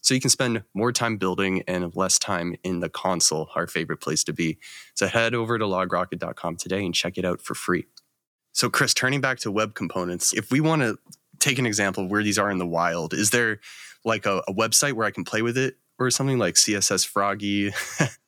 so 0.00 0.14
you 0.14 0.20
can 0.20 0.30
spend 0.30 0.62
more 0.74 0.92
time 0.92 1.16
building 1.16 1.62
and 1.68 1.94
less 1.94 2.18
time 2.18 2.56
in 2.64 2.80
the 2.80 2.88
console, 2.88 3.50
our 3.54 3.66
favorite 3.66 4.00
place 4.00 4.24
to 4.24 4.32
be. 4.32 4.58
So 4.94 5.06
head 5.06 5.34
over 5.34 5.58
to 5.58 5.64
logrocket.com 5.64 6.56
today 6.56 6.84
and 6.84 6.94
check 6.94 7.18
it 7.18 7.24
out 7.24 7.40
for 7.40 7.54
free. 7.54 7.86
So, 8.52 8.68
Chris, 8.68 8.94
turning 8.94 9.20
back 9.20 9.38
to 9.40 9.50
web 9.50 9.74
components, 9.74 10.32
if 10.32 10.50
we 10.50 10.60
want 10.60 10.82
to 10.82 10.98
take 11.38 11.58
an 11.58 11.66
example 11.66 12.04
of 12.04 12.10
where 12.10 12.22
these 12.22 12.38
are 12.38 12.50
in 12.50 12.58
the 12.58 12.66
wild, 12.66 13.14
is 13.14 13.30
there 13.30 13.60
like 14.04 14.26
a, 14.26 14.42
a 14.48 14.54
website 14.54 14.94
where 14.94 15.06
I 15.06 15.10
can 15.10 15.24
play 15.24 15.42
with 15.42 15.56
it 15.56 15.76
or 15.98 16.10
something 16.10 16.38
like 16.38 16.54
CSS 16.54 17.06
Froggy? 17.06 17.72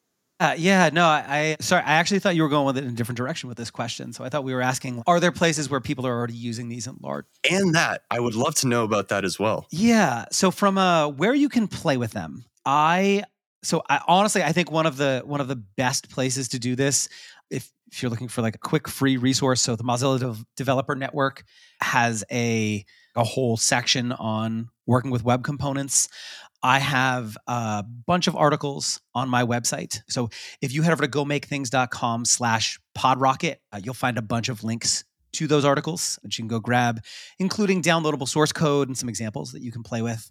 Uh, 0.42 0.56
yeah, 0.58 0.90
no, 0.92 1.06
I, 1.06 1.24
I 1.28 1.56
sorry. 1.60 1.84
I 1.84 1.92
actually 1.92 2.18
thought 2.18 2.34
you 2.34 2.42
were 2.42 2.48
going 2.48 2.66
with 2.66 2.76
it 2.76 2.82
in 2.82 2.90
a 2.90 2.94
different 2.94 3.16
direction 3.16 3.48
with 3.48 3.56
this 3.56 3.70
question. 3.70 4.12
So 4.12 4.24
I 4.24 4.28
thought 4.28 4.42
we 4.42 4.52
were 4.52 4.60
asking: 4.60 5.00
Are 5.06 5.20
there 5.20 5.30
places 5.30 5.70
where 5.70 5.78
people 5.78 6.04
are 6.04 6.12
already 6.12 6.34
using 6.34 6.68
these 6.68 6.88
in 6.88 6.96
large? 7.00 7.26
And 7.48 7.76
that 7.76 8.02
I 8.10 8.18
would 8.18 8.34
love 8.34 8.56
to 8.56 8.66
know 8.66 8.82
about 8.82 9.08
that 9.10 9.24
as 9.24 9.38
well. 9.38 9.68
Yeah. 9.70 10.24
So 10.32 10.50
from 10.50 10.78
uh, 10.78 11.06
where 11.06 11.32
you 11.32 11.48
can 11.48 11.68
play 11.68 11.96
with 11.96 12.10
them, 12.10 12.44
I 12.66 13.22
so 13.62 13.84
I 13.88 14.00
honestly 14.08 14.42
I 14.42 14.50
think 14.50 14.72
one 14.72 14.84
of 14.84 14.96
the 14.96 15.22
one 15.24 15.40
of 15.40 15.46
the 15.46 15.54
best 15.54 16.10
places 16.10 16.48
to 16.48 16.58
do 16.58 16.74
this 16.74 17.08
if 17.48 17.70
if 17.92 18.02
you're 18.02 18.10
looking 18.10 18.26
for 18.26 18.42
like 18.42 18.56
a 18.56 18.58
quick 18.58 18.88
free 18.88 19.18
resource. 19.18 19.60
So 19.60 19.76
the 19.76 19.84
Mozilla 19.84 20.18
De- 20.18 20.44
Developer 20.56 20.96
Network 20.96 21.44
has 21.80 22.24
a 22.32 22.84
a 23.14 23.22
whole 23.22 23.56
section 23.56 24.10
on 24.10 24.70
working 24.86 25.12
with 25.12 25.22
web 25.22 25.44
components. 25.44 26.08
I 26.62 26.78
have 26.78 27.36
a 27.46 27.84
bunch 28.06 28.28
of 28.28 28.36
articles 28.36 29.00
on 29.14 29.28
my 29.28 29.44
website. 29.44 30.00
So 30.08 30.30
if 30.60 30.72
you 30.72 30.82
head 30.82 30.92
over 30.92 31.04
to 31.04 31.10
gomakethings.com 31.10 32.24
slash 32.24 32.78
podrocket, 32.96 33.56
uh, 33.72 33.80
you'll 33.82 33.94
find 33.94 34.16
a 34.16 34.22
bunch 34.22 34.48
of 34.48 34.62
links 34.62 35.04
to 35.34 35.46
those 35.46 35.64
articles 35.64 36.18
that 36.22 36.36
you 36.36 36.42
can 36.42 36.48
go 36.48 36.60
grab, 36.60 37.02
including 37.38 37.82
downloadable 37.82 38.28
source 38.28 38.52
code 38.52 38.88
and 38.88 38.96
some 38.96 39.08
examples 39.08 39.52
that 39.52 39.62
you 39.62 39.72
can 39.72 39.82
play 39.82 40.02
with. 40.02 40.30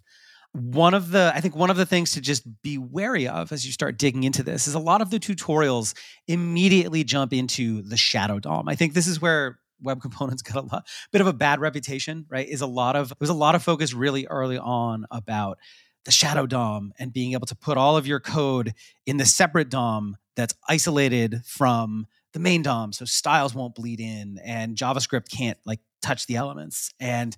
One 0.52 0.94
of 0.94 1.10
the, 1.10 1.32
I 1.34 1.40
think 1.40 1.56
one 1.56 1.70
of 1.70 1.76
the 1.76 1.86
things 1.86 2.12
to 2.12 2.20
just 2.20 2.44
be 2.62 2.78
wary 2.78 3.26
of 3.26 3.52
as 3.52 3.66
you 3.66 3.72
start 3.72 3.98
digging 3.98 4.24
into 4.24 4.42
this 4.42 4.68
is 4.68 4.74
a 4.74 4.78
lot 4.78 5.00
of 5.00 5.10
the 5.10 5.18
tutorials 5.18 5.94
immediately 6.28 7.04
jump 7.04 7.32
into 7.32 7.82
the 7.82 7.96
shadow 7.96 8.38
DOM. 8.38 8.68
I 8.68 8.74
think 8.74 8.92
this 8.92 9.06
is 9.06 9.20
where 9.20 9.58
web 9.80 10.00
components 10.00 10.42
got 10.42 10.62
a 10.62 10.66
lot, 10.66 10.86
bit 11.10 11.20
of 11.20 11.26
a 11.26 11.32
bad 11.32 11.60
reputation, 11.60 12.26
right? 12.28 12.46
Is 12.46 12.60
a 12.60 12.66
lot 12.66 12.96
of, 12.96 13.08
there 13.08 13.16
was 13.20 13.30
a 13.30 13.34
lot 13.34 13.54
of 13.54 13.62
focus 13.62 13.92
really 13.92 14.26
early 14.26 14.58
on 14.58 15.06
about 15.10 15.58
the 16.04 16.10
shadow 16.10 16.46
DOM 16.46 16.92
and 16.98 17.12
being 17.12 17.32
able 17.32 17.46
to 17.46 17.56
put 17.56 17.76
all 17.76 17.96
of 17.96 18.06
your 18.06 18.20
code 18.20 18.74
in 19.06 19.16
the 19.16 19.24
separate 19.24 19.68
DOM 19.68 20.16
that's 20.36 20.54
isolated 20.68 21.42
from 21.44 22.06
the 22.32 22.40
main 22.40 22.62
DOM 22.62 22.92
so 22.92 23.04
styles 23.04 23.54
won't 23.54 23.74
bleed 23.74 24.00
in 24.00 24.38
and 24.44 24.76
JavaScript 24.76 25.30
can't 25.30 25.58
like 25.64 25.80
touch 26.02 26.26
the 26.26 26.36
elements. 26.36 26.92
And 26.98 27.36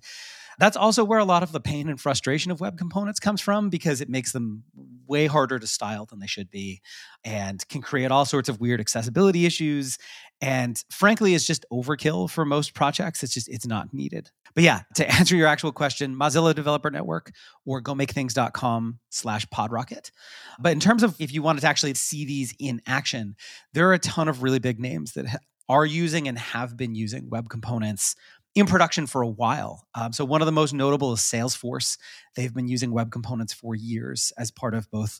that's 0.57 0.77
also 0.77 1.03
where 1.03 1.19
a 1.19 1.25
lot 1.25 1.43
of 1.43 1.51
the 1.51 1.59
pain 1.59 1.89
and 1.89 1.99
frustration 1.99 2.51
of 2.51 2.61
web 2.61 2.77
components 2.77 3.19
comes 3.19 3.41
from 3.41 3.69
because 3.69 4.01
it 4.01 4.09
makes 4.09 4.31
them 4.31 4.63
way 5.07 5.27
harder 5.27 5.59
to 5.59 5.67
style 5.67 6.05
than 6.05 6.19
they 6.19 6.27
should 6.27 6.49
be 6.49 6.81
and 7.23 7.67
can 7.69 7.81
create 7.81 8.11
all 8.11 8.25
sorts 8.25 8.49
of 8.49 8.59
weird 8.59 8.79
accessibility 8.79 9.45
issues 9.45 9.97
and 10.41 10.83
frankly 10.89 11.33
is 11.33 11.47
just 11.47 11.65
overkill 11.71 12.29
for 12.29 12.45
most 12.45 12.73
projects. 12.73 13.23
It's 13.23 13.33
just 13.33 13.49
it's 13.49 13.65
not 13.65 13.93
needed. 13.93 14.29
But 14.53 14.63
yeah 14.63 14.81
to 14.95 15.09
answer 15.11 15.35
your 15.35 15.47
actual 15.47 15.71
question 15.71 16.15
mozilla 16.15 16.53
developer 16.53 16.91
network 16.91 17.31
or 17.65 17.81
go 17.81 17.95
make 17.95 18.11
things.com 18.11 18.99
slash 19.09 19.45
podrocket. 19.47 20.11
But 20.59 20.71
in 20.71 20.79
terms 20.79 21.03
of 21.03 21.15
if 21.19 21.33
you 21.33 21.41
wanted 21.41 21.61
to 21.61 21.67
actually 21.67 21.93
see 21.95 22.25
these 22.25 22.53
in 22.59 22.81
action 22.85 23.35
there 23.73 23.89
are 23.89 23.93
a 23.93 23.99
ton 23.99 24.27
of 24.27 24.43
really 24.43 24.59
big 24.59 24.79
names 24.79 25.13
that 25.13 25.25
are 25.67 25.85
using 25.85 26.27
and 26.27 26.37
have 26.37 26.77
been 26.77 26.95
using 26.95 27.29
web 27.29 27.49
components 27.49 28.15
in 28.55 28.65
production 28.65 29.05
for 29.05 29.21
a 29.21 29.27
while. 29.27 29.85
Um, 29.93 30.13
so 30.13 30.25
one 30.25 30.41
of 30.41 30.45
the 30.45 30.51
most 30.51 30.73
notable 30.73 31.13
is 31.13 31.19
Salesforce. 31.19 31.97
They've 32.35 32.53
been 32.53 32.67
using 32.67 32.91
web 32.91 33.11
components 33.11 33.53
for 33.53 33.75
years 33.75 34.31
as 34.37 34.49
part 34.49 34.73
of 34.73 34.89
both 34.89 35.19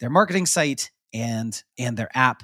their 0.00 0.10
marketing 0.10 0.46
site 0.46 0.90
and 1.12 1.60
and 1.78 1.96
their 1.96 2.10
app. 2.14 2.42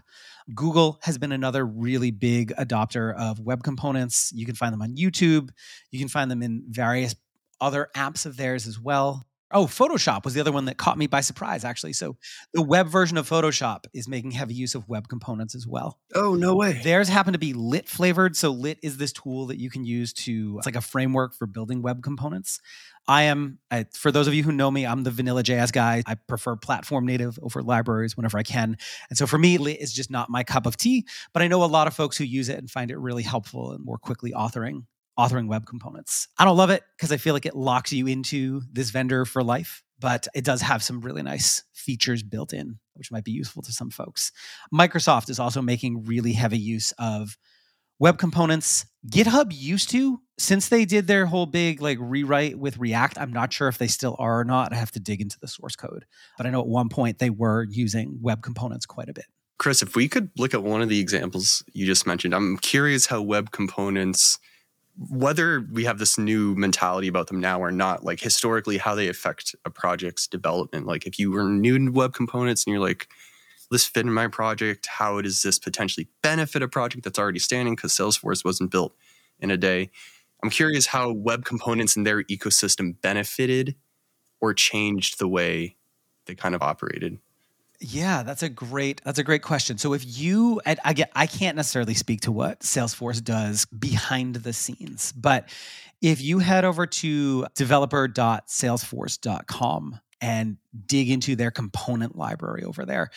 Google 0.54 0.98
has 1.02 1.18
been 1.18 1.32
another 1.32 1.64
really 1.64 2.10
big 2.10 2.52
adopter 2.58 3.14
of 3.14 3.38
web 3.38 3.62
components. 3.62 4.32
You 4.34 4.46
can 4.46 4.54
find 4.54 4.72
them 4.72 4.82
on 4.82 4.96
YouTube. 4.96 5.50
You 5.90 5.98
can 5.98 6.08
find 6.08 6.30
them 6.30 6.42
in 6.42 6.64
various 6.68 7.14
other 7.60 7.88
apps 7.94 8.24
of 8.24 8.36
theirs 8.36 8.66
as 8.66 8.80
well. 8.80 9.24
Oh, 9.52 9.66
Photoshop 9.66 10.24
was 10.24 10.34
the 10.34 10.40
other 10.40 10.52
one 10.52 10.66
that 10.66 10.76
caught 10.76 10.96
me 10.96 11.08
by 11.08 11.20
surprise, 11.20 11.64
actually. 11.64 11.92
So 11.92 12.16
the 12.52 12.62
web 12.62 12.86
version 12.86 13.16
of 13.16 13.28
Photoshop 13.28 13.86
is 13.92 14.08
making 14.08 14.30
heavy 14.30 14.54
use 14.54 14.74
of 14.74 14.88
web 14.88 15.08
components 15.08 15.54
as 15.54 15.66
well. 15.66 15.98
Oh, 16.14 16.34
no 16.34 16.54
way. 16.54 16.80
Theirs 16.84 17.08
happen 17.08 17.32
to 17.32 17.38
be 17.38 17.52
lit 17.52 17.88
flavored. 17.88 18.36
So 18.36 18.50
lit 18.50 18.78
is 18.82 18.96
this 18.96 19.12
tool 19.12 19.46
that 19.46 19.58
you 19.58 19.68
can 19.68 19.84
use 19.84 20.12
to, 20.12 20.56
it's 20.58 20.66
like 20.66 20.76
a 20.76 20.80
framework 20.80 21.34
for 21.34 21.46
building 21.46 21.82
web 21.82 22.02
components. 22.02 22.60
I 23.08 23.22
am, 23.22 23.58
I, 23.72 23.86
for 23.92 24.12
those 24.12 24.28
of 24.28 24.34
you 24.34 24.44
who 24.44 24.52
know 24.52 24.70
me, 24.70 24.86
I'm 24.86 25.02
the 25.02 25.10
vanilla 25.10 25.42
JS 25.42 25.72
guy. 25.72 26.04
I 26.06 26.14
prefer 26.14 26.54
platform 26.54 27.04
native 27.06 27.38
over 27.42 27.60
libraries 27.60 28.16
whenever 28.16 28.38
I 28.38 28.44
can. 28.44 28.76
And 29.08 29.18
so 29.18 29.26
for 29.26 29.38
me, 29.38 29.58
lit 29.58 29.80
is 29.80 29.92
just 29.92 30.10
not 30.10 30.30
my 30.30 30.44
cup 30.44 30.64
of 30.64 30.76
tea, 30.76 31.06
but 31.32 31.42
I 31.42 31.48
know 31.48 31.64
a 31.64 31.66
lot 31.66 31.88
of 31.88 31.94
folks 31.94 32.16
who 32.16 32.24
use 32.24 32.48
it 32.48 32.58
and 32.58 32.70
find 32.70 32.90
it 32.90 32.98
really 32.98 33.24
helpful 33.24 33.72
and 33.72 33.84
more 33.84 33.98
quickly 33.98 34.32
authoring 34.32 34.84
authoring 35.20 35.48
web 35.48 35.66
components. 35.66 36.28
I 36.38 36.44
don't 36.44 36.56
love 36.56 36.70
it 36.70 36.82
because 36.96 37.12
I 37.12 37.16
feel 37.18 37.34
like 37.34 37.46
it 37.46 37.54
locks 37.54 37.92
you 37.92 38.06
into 38.06 38.62
this 38.72 38.90
vendor 38.90 39.24
for 39.24 39.42
life, 39.42 39.82
but 39.98 40.26
it 40.34 40.44
does 40.44 40.62
have 40.62 40.82
some 40.82 41.00
really 41.00 41.22
nice 41.22 41.62
features 41.74 42.22
built 42.22 42.52
in, 42.52 42.78
which 42.94 43.12
might 43.12 43.24
be 43.24 43.32
useful 43.32 43.62
to 43.62 43.72
some 43.72 43.90
folks. 43.90 44.32
Microsoft 44.72 45.28
is 45.28 45.38
also 45.38 45.60
making 45.60 46.04
really 46.04 46.32
heavy 46.32 46.58
use 46.58 46.92
of 46.98 47.36
web 47.98 48.18
components. 48.18 48.86
GitHub 49.08 49.48
used 49.50 49.90
to, 49.90 50.20
since 50.38 50.68
they 50.68 50.84
did 50.84 51.06
their 51.06 51.26
whole 51.26 51.46
big 51.46 51.82
like 51.82 51.98
rewrite 52.00 52.58
with 52.58 52.78
React. 52.78 53.18
I'm 53.18 53.32
not 53.32 53.52
sure 53.52 53.68
if 53.68 53.78
they 53.78 53.88
still 53.88 54.16
are 54.18 54.40
or 54.40 54.44
not. 54.44 54.72
I 54.72 54.76
have 54.76 54.90
to 54.92 55.00
dig 55.00 55.20
into 55.20 55.38
the 55.38 55.48
source 55.48 55.76
code, 55.76 56.06
but 56.38 56.46
I 56.46 56.50
know 56.50 56.60
at 56.60 56.66
one 56.66 56.88
point 56.88 57.18
they 57.18 57.30
were 57.30 57.66
using 57.70 58.18
web 58.22 58.42
components 58.42 58.86
quite 58.86 59.08
a 59.08 59.12
bit. 59.12 59.26
Chris, 59.58 59.82
if 59.82 59.94
we 59.94 60.08
could 60.08 60.30
look 60.38 60.54
at 60.54 60.62
one 60.62 60.80
of 60.80 60.88
the 60.88 60.98
examples 60.98 61.62
you 61.74 61.84
just 61.84 62.06
mentioned, 62.06 62.34
I'm 62.34 62.56
curious 62.56 63.04
how 63.04 63.20
web 63.20 63.50
components 63.50 64.38
whether 65.08 65.66
we 65.72 65.84
have 65.84 65.98
this 65.98 66.18
new 66.18 66.54
mentality 66.56 67.08
about 67.08 67.28
them 67.28 67.40
now 67.40 67.60
or 67.60 67.72
not, 67.72 68.04
like 68.04 68.20
historically, 68.20 68.76
how 68.76 68.94
they 68.94 69.08
affect 69.08 69.54
a 69.64 69.70
project's 69.70 70.26
development. 70.26 70.86
Like 70.86 71.06
if 71.06 71.18
you 71.18 71.30
were 71.30 71.44
new 71.44 71.78
to 71.78 71.90
web 71.90 72.12
components 72.12 72.66
and 72.66 72.72
you're 72.72 72.82
like, 72.82 73.08
this 73.70 73.86
fit 73.86 74.04
in 74.04 74.12
my 74.12 74.26
project, 74.26 74.86
how 74.86 75.20
does 75.20 75.42
this 75.42 75.58
potentially 75.58 76.08
benefit 76.22 76.60
a 76.60 76.68
project 76.68 77.04
that's 77.04 77.18
already 77.18 77.38
standing 77.38 77.76
because 77.76 77.92
Salesforce 77.92 78.44
wasn't 78.44 78.70
built 78.70 78.94
in 79.38 79.50
a 79.50 79.56
day? 79.56 79.90
I'm 80.42 80.50
curious 80.50 80.86
how 80.86 81.12
web 81.12 81.44
components 81.44 81.96
and 81.96 82.06
their 82.06 82.24
ecosystem 82.24 83.00
benefited 83.00 83.76
or 84.40 84.54
changed 84.54 85.18
the 85.18 85.28
way 85.28 85.76
they 86.26 86.34
kind 86.34 86.54
of 86.54 86.62
operated. 86.62 87.18
Yeah, 87.80 88.22
that's 88.22 88.42
a 88.42 88.48
great 88.50 89.00
that's 89.04 89.18
a 89.18 89.24
great 89.24 89.42
question. 89.42 89.78
So 89.78 89.94
if 89.94 90.18
you 90.18 90.60
I, 90.66 90.76
I 90.84 90.92
get 90.92 91.10
I 91.14 91.26
can't 91.26 91.56
necessarily 91.56 91.94
speak 91.94 92.20
to 92.22 92.32
what 92.32 92.60
Salesforce 92.60 93.24
does 93.24 93.64
behind 93.66 94.36
the 94.36 94.52
scenes, 94.52 95.12
but 95.12 95.48
if 96.02 96.20
you 96.20 96.40
head 96.40 96.66
over 96.66 96.86
to 96.86 97.46
developer.salesforce.com 97.56 100.00
and 100.20 100.56
dig 100.86 101.10
into 101.10 101.36
their 101.36 101.50
component 101.50 102.16
library 102.16 102.64
over 102.64 102.84
there, 102.84 103.08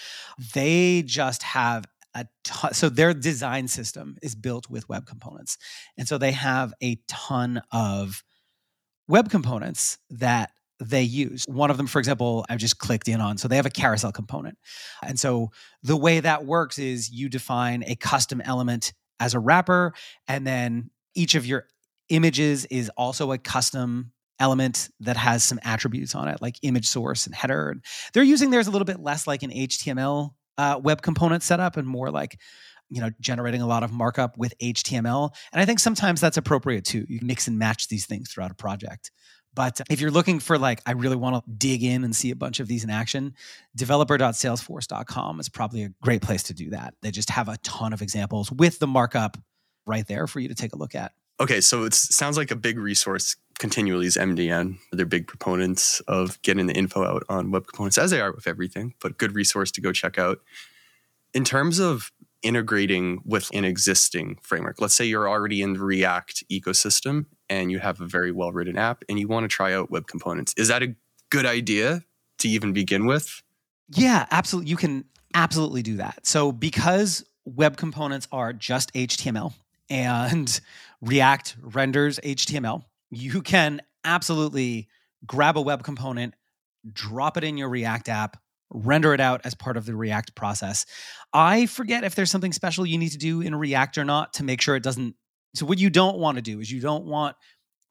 they 0.54 1.04
just 1.06 1.44
have 1.44 1.86
a 2.16 2.26
ton, 2.44 2.74
so 2.74 2.90
their 2.90 3.14
design 3.14 3.68
system 3.68 4.18
is 4.22 4.36
built 4.36 4.70
with 4.70 4.88
web 4.88 5.06
components. 5.06 5.58
And 5.98 6.08
so 6.08 6.18
they 6.18 6.32
have 6.32 6.74
a 6.82 7.00
ton 7.08 7.62
of 7.72 8.24
web 9.08 9.30
components 9.30 9.98
that 10.10 10.52
they 10.80 11.04
use. 11.04 11.46
One 11.48 11.72
of 11.72 11.78
them, 11.78 11.88
for 11.88 12.00
example, 12.00 12.46
I've 12.50 12.60
just 12.60 12.78
clicked 12.78 13.08
in 13.08 13.22
on. 13.22 13.38
So 13.38 13.48
they 13.48 13.56
have 13.56 13.66
a 13.66 13.72
carousel 13.72 14.12
component. 14.12 14.58
And 15.06 15.20
so 15.20 15.52
the 15.82 15.98
way 15.98 16.20
that 16.20 16.46
works 16.46 16.80
is 16.80 17.12
you 17.12 17.30
define 17.30 17.84
a 17.86 17.96
custom 17.96 18.42
element 18.42 18.94
as 19.20 19.34
a 19.34 19.40
wrapper, 19.40 19.94
and 20.28 20.46
then 20.46 20.90
each 21.16 21.36
of 21.36 21.46
your 21.46 21.68
images 22.10 22.66
is 22.66 22.90
also 22.98 23.32
a 23.32 23.38
custom 23.38 24.12
element 24.40 24.90
that 25.00 25.16
has 25.16 25.44
some 25.44 25.60
attributes 25.64 26.16
on 26.16 26.28
it, 26.28 26.42
like 26.42 26.58
image 26.64 26.88
source 26.88 27.26
and 27.26 27.36
header. 27.36 27.70
And 27.70 27.84
they're 28.14 28.24
using 28.24 28.50
theirs 28.50 28.68
a 28.68 28.72
little 28.72 28.86
bit 28.86 29.00
less 29.00 29.28
like 29.28 29.44
an 29.44 29.52
HTML 29.52 30.32
uh, 30.58 30.80
web 30.84 31.02
component 31.02 31.44
setup 31.44 31.78
and 31.78 31.88
more 31.88 32.12
like 32.12 32.40
you 32.90 33.02
know 33.02 33.10
generating 33.20 33.62
a 33.62 33.68
lot 33.68 33.82
of 33.82 33.92
markup 33.92 34.38
with 34.38 34.54
html 34.62 35.32
and 35.52 35.62
i 35.62 35.66
think 35.66 35.80
sometimes 35.80 36.22
that's 36.22 36.38
appropriate 36.38 36.86
too 36.86 37.06
you 37.10 37.20
mix 37.24 37.48
and 37.48 37.58
match 37.58 37.88
these 37.88 38.06
things 38.06 38.32
throughout 38.32 38.52
a 38.52 38.56
project 38.56 39.10
but 39.56 39.82
if 39.90 40.02
you're 40.02 40.12
looking 40.12 40.40
for 40.40 40.58
like, 40.58 40.82
I 40.86 40.92
really 40.92 41.16
want 41.16 41.44
to 41.44 41.52
dig 41.52 41.84
in 41.84 42.04
and 42.04 42.16
see 42.16 42.32
a 42.32 42.36
bunch 42.36 42.60
of 42.60 42.68
these 42.68 42.84
in 42.84 42.90
action, 42.90 43.36
developer.salesforce.com 43.76 45.40
is 45.40 45.50
probably 45.50 45.84
a 45.84 45.90
great 46.02 46.22
place 46.22 46.44
to 46.44 46.54
do 46.54 46.72
that. 46.72 46.96
They 47.02 47.12
just 47.12 47.30
have 47.30 47.50
a 47.50 47.58
ton 47.58 47.94
of 47.94 48.02
examples 48.02 48.52
with 48.52 48.80
the 48.80 48.88
markup 48.88 49.38
right 49.86 50.08
there 50.08 50.28
for 50.28 50.40
you 50.40 50.48
to 50.48 50.56
take 50.56 50.74
a 50.74 50.78
look 50.78 50.96
at. 50.96 51.14
Okay, 51.40 51.62
so 51.62 51.84
it 51.84 51.94
sounds 51.94 52.38
like 52.38 52.52
a 52.52 52.56
big 52.56 52.78
resource 52.78 53.36
continually 53.60 54.06
is 54.06 54.18
MDN. 54.18 54.78
They're 54.92 55.06
big 55.06 55.28
proponents 55.28 56.00
of 56.02 56.42
getting 56.42 56.68
the 56.68 56.74
info 56.74 57.04
out 57.04 57.24
on 57.28 57.52
web 57.52 57.68
components, 57.68 57.98
as 57.98 58.12
they 58.12 58.22
are 58.22 58.32
with 58.32 58.48
everything, 58.48 58.94
but 59.02 59.18
good 59.18 59.34
resource 59.34 59.72
to 59.72 59.82
go 59.82 59.92
check 59.92 60.18
out. 60.18 60.40
In 61.34 61.44
terms 61.44 61.80
of 61.80 62.12
integrating 62.44 63.22
with 63.26 63.50
an 63.54 63.66
existing 63.66 64.38
framework, 64.42 64.80
let's 64.80 64.94
say 64.94 65.06
you're 65.06 65.28
already 65.28 65.62
in 65.62 65.74
the 65.74 65.80
React 65.80 66.44
ecosystem 66.52 67.26
and 67.62 67.72
you 67.72 67.80
have 67.80 68.02
a 68.02 68.06
very 68.06 68.32
well 68.32 68.52
written 68.52 68.78
app 68.78 69.04
and 69.08 69.20
you 69.20 69.28
want 69.28 69.44
to 69.44 69.48
try 69.48 69.74
out 69.74 69.92
web 69.92 70.08
components. 70.08 70.54
Is 70.58 70.68
that 70.70 70.82
a 70.82 70.96
good 71.30 71.46
idea 71.46 72.04
to 72.40 72.48
even 72.48 72.74
begin 72.74 73.06
with? 73.06 73.42
Yeah, 73.90 74.26
absolutely. 74.32 74.72
You 74.72 74.78
can 74.78 75.06
absolutely 75.34 75.84
do 75.84 75.98
that. 75.98 76.26
So 76.26 76.52
because 76.52 77.24
web 77.46 77.78
components 77.78 78.28
are 78.32 78.54
just 78.54 78.94
HTML 78.94 79.54
and 79.90 80.60
React 81.02 81.58
renders 81.62 82.20
HTML, 82.24 82.84
you 83.12 83.42
can 83.42 83.82
absolutely 84.04 84.88
grab 85.26 85.58
a 85.58 85.62
web 85.62 85.84
component, 85.84 86.34
drop 86.92 87.38
it 87.38 87.44
in 87.44 87.58
your 87.58 87.70
React 87.70 88.10
app, 88.10 88.38
render 88.72 89.14
it 89.14 89.20
out 89.20 89.42
as 89.44 89.54
part 89.54 89.78
of 89.78 89.86
the 89.86 89.96
React 89.96 90.34
process. 90.34 90.86
I 91.34 91.68
forget 91.68 92.04
if 92.04 92.16
there's 92.16 92.32
something 92.32 92.54
special 92.54 92.86
you 92.86 92.98
need 92.98 93.12
to 93.12 93.18
do 93.18 93.42
in 93.42 93.54
React 93.56 94.00
or 94.00 94.06
not 94.06 94.34
to 94.34 94.44
make 94.44 94.62
sure 94.62 94.76
it 94.76 94.84
doesn't. 94.84 95.16
So, 95.56 95.66
what 95.66 95.80
you 95.80 95.90
don't 95.90 96.18
want 96.18 96.38
to 96.38 96.42
do 96.42 96.60
is 96.60 96.72
you 96.72 96.82
don't 96.82 97.06
want 97.06 97.36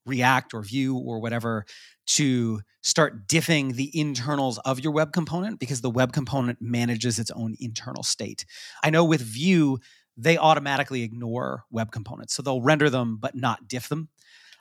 React 0.06 0.54
or 0.54 0.62
Vue 0.62 0.96
or 0.96 1.20
whatever 1.20 1.64
to 2.08 2.60
start 2.82 3.28
diffing 3.28 3.74
the 3.74 3.90
internals 3.98 4.58
of 4.58 4.80
your 4.80 4.92
web 4.92 5.12
component 5.12 5.60
because 5.60 5.80
the 5.80 5.90
web 5.90 6.12
component 6.12 6.60
manages 6.60 7.18
its 7.18 7.30
own 7.30 7.54
internal 7.60 8.02
state. 8.02 8.44
I 8.82 8.90
know 8.90 9.04
with 9.04 9.20
Vue, 9.20 9.78
they 10.16 10.36
automatically 10.36 11.02
ignore 11.02 11.64
web 11.70 11.92
components. 11.92 12.34
So 12.34 12.42
they'll 12.42 12.62
render 12.62 12.90
them 12.90 13.16
but 13.20 13.34
not 13.34 13.68
diff 13.68 13.88
them. 13.88 14.08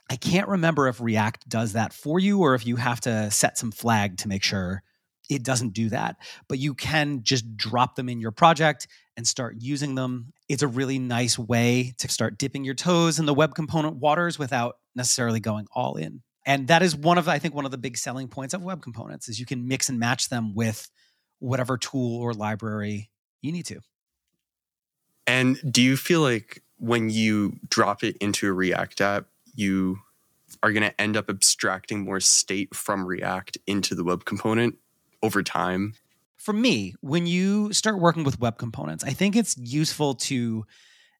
I 0.10 0.16
can't 0.16 0.48
remember 0.48 0.88
if 0.88 1.02
React 1.02 1.48
does 1.50 1.74
that 1.74 1.94
for 1.94 2.20
you 2.20 2.40
or 2.40 2.54
if 2.54 2.66
you 2.66 2.76
have 2.76 3.02
to 3.02 3.32
set 3.32 3.58
some 3.58 3.72
flag 3.72 4.18
to 4.18 4.28
make 4.28 4.44
sure 4.44 4.84
it 5.32 5.44
doesn't 5.44 5.70
do 5.70 5.90
that. 5.90 6.18
But 6.50 6.60
you 6.60 6.74
can 6.74 7.24
just 7.24 7.56
drop 7.56 7.96
them 7.96 8.10
in 8.10 8.20
your 8.20 8.32
project 8.32 8.88
and 9.16 9.26
start 9.26 9.56
using 9.60 9.96
them. 9.96 10.34
It's 10.50 10.62
a 10.62 10.68
really 10.68 11.00
nice 11.00 11.40
way 11.40 11.94
to 12.00 12.10
start 12.10 12.38
dipping 12.38 12.66
your 12.66 12.74
toes 12.74 13.18
in 13.18 13.26
the 13.26 13.34
web 13.34 13.56
component 13.56 13.96
waters 13.96 14.38
without 14.38 14.76
necessarily 14.94 15.40
going 15.40 15.68
all 15.74 15.96
in. 15.96 16.22
And 16.46 16.68
that 16.68 16.82
is 16.82 16.96
one 16.96 17.18
of 17.18 17.30
I 17.30 17.40
think 17.40 17.56
one 17.56 17.64
of 17.64 17.72
the 17.72 17.78
big 17.78 17.98
selling 17.98 18.28
points 18.28 18.54
of 18.54 18.62
web 18.62 18.82
components 18.82 19.30
is 19.30 19.40
you 19.40 19.46
can 19.46 19.68
mix 19.68 19.88
and 19.88 20.00
match 20.00 20.28
them 20.28 20.54
with 20.54 20.90
whatever 21.40 21.78
tool 21.78 22.20
or 22.20 22.34
library 22.34 23.10
you 23.42 23.54
need 23.54 23.68
to. 23.68 23.80
And 25.26 25.58
do 25.72 25.82
you 25.82 25.96
feel 25.96 26.20
like 26.20 26.62
when 26.78 27.10
you 27.10 27.58
drop 27.70 28.04
it 28.04 28.18
into 28.18 28.50
a 28.50 28.54
React 28.54 29.02
app, 29.02 29.26
you 29.56 30.00
are 30.62 30.74
going 30.74 30.84
to 30.84 31.00
end 31.00 31.16
up 31.16 31.30
abstracting 31.30 32.04
more 32.04 32.20
state 32.20 32.76
from 32.76 33.06
React 33.06 33.60
into 33.66 33.96
the 33.96 34.04
web 34.04 34.26
component 34.26 34.76
over 35.24 35.44
time? 35.44 35.94
For 36.38 36.54
me, 36.54 36.96
when 37.02 37.28
you 37.28 37.72
start 37.74 38.00
working 38.00 38.24
with 38.24 38.40
web 38.40 38.58
components, 38.58 39.04
I 39.04 39.12
think 39.12 39.36
it's 39.36 39.56
useful 39.58 40.16
to 40.16 40.66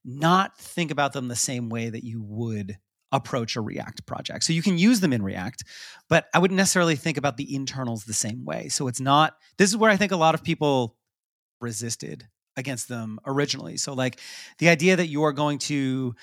not 0.04 0.58
think 0.58 0.90
about 0.90 1.14
them 1.14 1.28
the 1.28 1.36
same 1.36 1.70
way 1.70 1.90
that 1.90 2.04
you 2.04 2.22
would 2.24 2.78
approach 3.12 3.56
a 3.56 3.62
React 3.62 4.06
project. 4.06 4.44
So 4.44 4.54
you 4.54 4.62
can 4.62 4.78
use 4.78 5.00
them 5.00 5.14
in 5.14 5.22
React, 5.22 5.66
but 6.10 6.26
I 6.34 6.40
wouldn't 6.40 6.58
necessarily 6.58 6.96
think 6.96 7.18
about 7.18 7.38
the 7.38 7.54
internals 7.54 8.06
the 8.06 8.14
same 8.14 8.46
way. 8.46 8.70
So 8.70 8.88
it's 8.88 9.02
not, 9.02 9.36
this 9.58 9.70
is 9.70 9.78
where 9.78 9.92
I 9.92 9.98
think 9.98 10.12
a 10.12 10.18
lot 10.18 10.34
of 10.34 10.44
people 10.44 10.96
resisted 11.60 12.28
against 12.58 12.88
them 12.88 13.20
originally. 13.26 13.78
So, 13.78 13.94
like 13.94 14.20
the 14.58 14.70
idea 14.70 14.96
that 14.96 15.08
you 15.08 15.24
are 15.24 15.34
going 15.34 15.60
to 15.60 16.16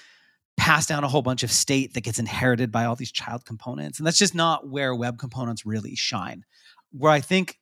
pass 0.57 0.87
down 0.87 1.05
a 1.05 1.09
whole 1.09 1.23
bunch 1.23 1.43
of 1.43 1.53
state 1.53 1.95
that 1.95 2.03
gets 2.03 2.19
inherited 2.19 2.73
by 2.73 2.85
all 2.85 2.97
these 2.97 3.13
child 3.13 3.45
components. 3.45 3.99
And 3.99 4.07
that's 4.07 4.19
just 4.19 4.35
not 4.35 4.69
where 4.69 4.95
web 4.95 5.19
components 5.19 5.65
really 5.65 5.95
shine. 5.95 6.45
Where 6.91 7.13
I 7.13 7.21
think 7.21 7.59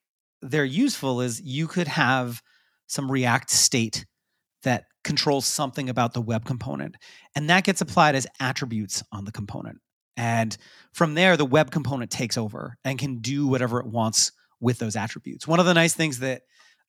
they're 0.51 0.65
useful 0.65 1.21
is 1.21 1.41
you 1.41 1.67
could 1.67 1.89
have 1.89 2.43
some 2.87 3.11
React 3.11 3.51
state 3.51 4.07
that 4.63 4.85
controls 5.05 5.47
something 5.47 5.89
about 5.89 6.15
the 6.15 6.21
web 6.21 6.45
component. 6.45 6.97
And 7.35 7.49
that 7.51 7.65
gets 7.65 7.81
applied 7.81 8.15
as 8.15 8.27
attributes 8.41 9.03
on 9.13 9.25
the 9.25 9.33
component. 9.33 9.79
And 10.17 10.57
from 10.93 11.15
there, 11.15 11.37
the 11.37 11.45
web 11.45 11.71
component 11.71 12.11
takes 12.11 12.37
over 12.37 12.77
and 12.85 12.99
can 12.99 13.19
do 13.19 13.47
whatever 13.47 13.81
it 13.81 13.87
wants 13.87 14.33
with 14.61 14.79
those 14.79 14.97
attributes. 14.97 15.47
One 15.47 15.61
of 15.61 15.67
the 15.67 15.75
nice 15.75 15.95
things 15.95 16.21
that 16.21 16.43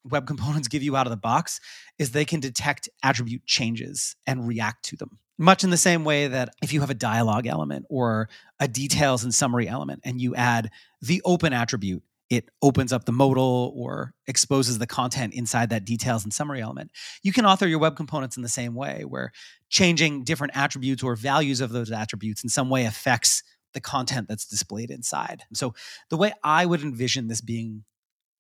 web 0.04 0.26
components 0.26 0.68
give 0.68 0.84
you 0.84 0.96
out 0.96 1.06
of 1.06 1.12
the 1.12 1.18
box 1.18 1.60
is 2.00 2.12
they 2.12 2.26
can 2.26 2.40
detect 2.40 2.90
attribute 3.04 3.46
changes 3.46 4.16
and 4.26 4.48
react 4.48 4.86
to 4.86 4.96
them. 4.96 5.20
Much 5.38 5.64
in 5.64 5.70
the 5.70 5.78
same 5.78 6.04
way 6.04 6.28
that 6.28 6.50
if 6.64 6.74
you 6.74 6.80
have 6.80 6.90
a 6.90 6.96
dialogue 6.96 7.46
element 7.46 7.86
or 7.90 8.30
a 8.60 8.68
details 8.68 9.24
and 9.24 9.34
summary 9.34 9.68
element 9.68 10.02
and 10.04 10.20
you 10.20 10.34
add 10.34 10.72
the 11.02 11.22
open 11.26 11.54
attribute, 11.54 12.02
it 12.30 12.50
opens 12.62 12.92
up 12.92 13.06
the 13.06 13.12
modal 13.12 13.74
or 13.76 14.14
exposes 14.28 14.80
the 14.80 14.88
content 14.88 15.34
inside 15.34 15.70
that 15.70 15.86
details 15.86 16.24
and 16.24 16.34
summary 16.34 16.62
element. 16.62 16.92
You 17.24 17.32
can 17.32 17.46
author 17.46 17.68
your 17.68 17.80
web 17.80 17.96
components 17.96 18.36
in 18.36 18.44
the 18.44 18.50
same 18.50 18.76
way, 18.76 19.04
where 19.08 19.32
changing 19.70 20.24
different 20.24 20.56
attributes 20.56 21.04
or 21.04 21.16
values 21.16 21.62
of 21.62 21.72
those 21.72 21.92
attributes 21.92 22.44
in 22.44 22.50
some 22.50 22.70
way 22.70 22.86
affects 22.86 23.44
the 23.74 23.82
content 23.82 24.28
that's 24.28 24.46
displayed 24.46 24.92
inside. 24.92 25.44
So, 25.54 25.74
the 26.10 26.18
way 26.18 26.34
I 26.44 26.66
would 26.66 26.82
envision 26.82 27.28
this 27.28 27.42
being 27.42 27.84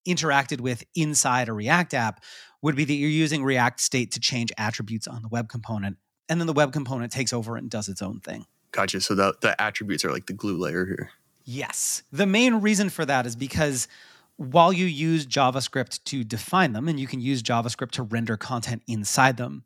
interacted 0.08 0.62
with 0.62 0.84
inside 0.95 1.50
a 1.50 1.54
React 1.54 1.93
app 1.93 2.23
would 2.62 2.76
be 2.76 2.86
that 2.86 2.93
you're 2.93 3.10
using 3.10 3.43
React 3.43 3.80
state 3.80 4.12
to 4.13 4.19
change 4.19 4.52
attributes 4.58 5.08
on 5.08 5.21
the 5.21 5.28
web 5.30 5.47
component, 5.50 5.97
and 6.28 6.39
then 6.39 6.47
the 6.47 6.54
web 6.54 6.73
component 6.73 7.12
takes 7.12 7.34
over 7.34 7.56
and 7.56 7.69
does 7.69 7.88
its 7.88 8.02
own 8.02 8.19
thing. 8.19 8.45
Gotcha. 8.71 9.00
So 9.02 9.15
the, 9.15 9.34
the 9.41 9.60
attributes 9.62 10.04
are 10.04 10.12
like 10.12 10.26
the 10.26 10.34
glue 10.34 10.58
layer 10.58 10.86
here. 10.86 11.12
Yes. 11.49 12.03
The 12.12 12.25
main 12.25 12.55
reason 12.55 12.89
for 12.89 13.05
that 13.05 13.25
is 13.25 13.38
because 13.38 13.88
while 14.36 14.73
you 14.73 14.86
use 14.86 15.25
JavaScript 15.25 16.03
to 16.03 16.25
define 16.25 16.73
them, 16.73 16.89
and 16.89 16.99
you 16.99 17.07
can 17.07 17.21
use 17.21 17.41
JavaScript 17.41 17.91
to 17.91 18.03
render 18.03 18.36
content 18.36 18.83
inside 18.86 19.38
them, 19.38 19.63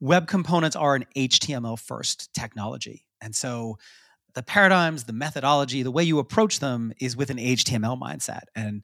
web 0.00 0.26
components 0.26 0.74
are 0.74 0.96
an 0.96 1.06
HTML 1.16 1.78
first 1.78 2.34
technology. 2.34 3.06
And 3.22 3.34
so 3.34 3.78
the 4.34 4.42
paradigms, 4.42 5.04
the 5.04 5.12
methodology, 5.12 5.84
the 5.84 5.92
way 5.92 6.02
you 6.02 6.18
approach 6.18 6.58
them 6.58 6.92
is 7.00 7.16
with 7.16 7.30
an 7.30 7.38
HTML 7.38 7.98
mindset. 7.98 8.42
And 8.56 8.82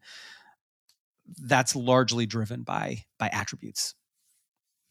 that's 1.36 1.74
largely 1.74 2.26
driven 2.26 2.62
by 2.62 3.04
by 3.18 3.28
attributes 3.32 3.96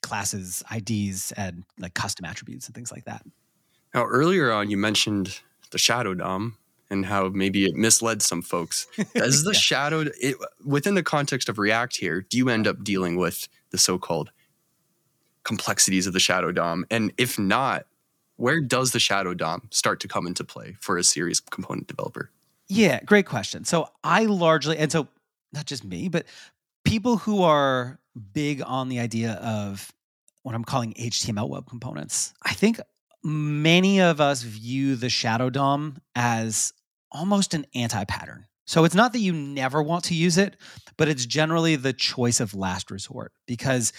classes 0.03 0.61
ids 0.69 1.31
and 1.31 1.63
like 1.79 1.93
custom 1.93 2.25
attributes 2.25 2.67
and 2.67 2.75
things 2.75 2.91
like 2.91 3.05
that 3.05 3.25
now 3.93 4.05
earlier 4.05 4.51
on 4.51 4.69
you 4.69 4.77
mentioned 4.77 5.39
the 5.71 5.77
shadow 5.77 6.13
dom 6.13 6.57
and 6.89 7.05
how 7.05 7.29
maybe 7.29 7.65
it 7.65 7.75
misled 7.75 8.21
some 8.21 8.41
folks 8.41 8.87
Does 9.15 9.43
the 9.43 9.51
yeah. 9.51 9.59
shadow 9.59 10.05
it, 10.21 10.35
within 10.63 10.95
the 10.95 11.03
context 11.03 11.49
of 11.49 11.57
react 11.57 11.97
here 11.97 12.21
do 12.21 12.37
you 12.37 12.49
end 12.49 12.67
up 12.67 12.83
dealing 12.83 13.15
with 13.17 13.47
the 13.71 13.77
so-called 13.77 14.31
complexities 15.43 16.07
of 16.07 16.13
the 16.13 16.19
shadow 16.19 16.51
dom 16.51 16.85
and 16.89 17.11
if 17.17 17.37
not 17.37 17.85
where 18.37 18.59
does 18.59 18.91
the 18.91 18.99
shadow 18.99 19.33
dom 19.33 19.67
start 19.71 19.99
to 19.99 20.07
come 20.07 20.27
into 20.27 20.43
play 20.43 20.75
for 20.79 20.97
a 20.97 21.03
series 21.03 21.39
component 21.39 21.87
developer 21.87 22.31
yeah 22.67 22.99
great 23.03 23.25
question 23.25 23.63
so 23.63 23.87
i 24.03 24.25
largely 24.25 24.77
and 24.77 24.91
so 24.91 25.07
not 25.55 25.65
just 25.65 25.83
me, 25.83 26.09
but 26.09 26.25
people 26.83 27.17
who 27.17 27.41
are 27.41 27.97
big 28.33 28.61
on 28.63 28.89
the 28.89 28.99
idea 28.99 29.33
of 29.33 29.91
what 30.43 30.53
I'm 30.53 30.63
calling 30.63 30.93
HTML 30.93 31.49
web 31.49 31.67
components. 31.67 32.33
I 32.43 32.53
think 32.53 32.79
many 33.25 33.99
of 33.99 34.21
us 34.21 34.43
view 34.43 34.95
the 34.95 35.09
Shadow 35.09 35.49
DOM 35.49 35.97
as 36.15 36.71
almost 37.11 37.53
an 37.55 37.65
anti 37.73 38.03
pattern. 38.05 38.45
So 38.67 38.83
it's 38.83 38.95
not 38.95 39.13
that 39.13 39.19
you 39.19 39.33
never 39.33 39.81
want 39.81 40.05
to 40.05 40.15
use 40.15 40.37
it, 40.37 40.57
but 40.97 41.07
it's 41.07 41.25
generally 41.25 41.75
the 41.75 41.93
choice 41.93 42.39
of 42.39 42.53
last 42.53 42.91
resort 42.91 43.31
because 43.47 43.93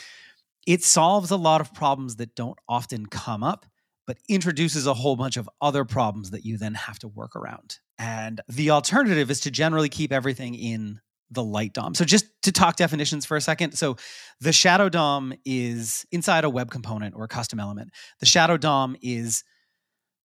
it 0.66 0.82
solves 0.82 1.30
a 1.30 1.36
lot 1.36 1.60
of 1.60 1.74
problems 1.74 2.16
that 2.16 2.34
don't 2.34 2.58
often 2.68 3.06
come 3.06 3.42
up, 3.42 3.66
but 4.06 4.18
introduces 4.28 4.86
a 4.86 4.94
whole 4.94 5.16
bunch 5.16 5.36
of 5.36 5.48
other 5.60 5.84
problems 5.84 6.30
that 6.30 6.44
you 6.44 6.56
then 6.56 6.74
have 6.74 6.98
to 7.00 7.08
work 7.08 7.36
around. 7.36 7.78
And 7.98 8.40
the 8.48 8.70
alternative 8.70 9.30
is 9.30 9.40
to 9.40 9.50
generally 9.50 9.88
keep 9.88 10.12
everything 10.12 10.54
in 10.54 11.00
the 11.30 11.42
light 11.42 11.72
DOM. 11.72 11.94
So 11.94 12.04
just 12.04 12.26
to 12.42 12.52
talk 12.52 12.76
definitions 12.76 13.26
for 13.26 13.36
a 13.36 13.40
second. 13.40 13.72
So 13.72 13.96
the 14.40 14.52
shadow 14.52 14.88
DOM 14.88 15.34
is 15.44 16.06
inside 16.12 16.44
a 16.44 16.50
web 16.50 16.70
component 16.70 17.14
or 17.16 17.24
a 17.24 17.28
custom 17.28 17.58
element. 17.58 17.90
The 18.20 18.26
shadow 18.26 18.56
DOM 18.56 18.96
is 19.02 19.42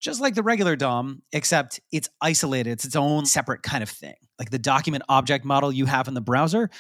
just 0.01 0.21
like 0.21 0.35
the 0.35 0.43
regular 0.43 0.77
DOM, 0.77 1.23
except 1.33 1.81
it's 1.93 2.09
isolated. 2.21 2.71
It's 2.71 2.85
its 2.85 2.97
own 2.97 3.27
separate 3.27 3.63
kind 3.63 3.83
of 3.83 3.89
thing. 3.89 4.15
Like 4.39 4.51
the 4.51 4.59
document 4.59 5.05
object 5.09 5.45
model 5.45 5.73
you 5.73 5.87
have 5.87 6.09
in 6.09 6.15
the 6.15 6.21
browser, 6.21 6.71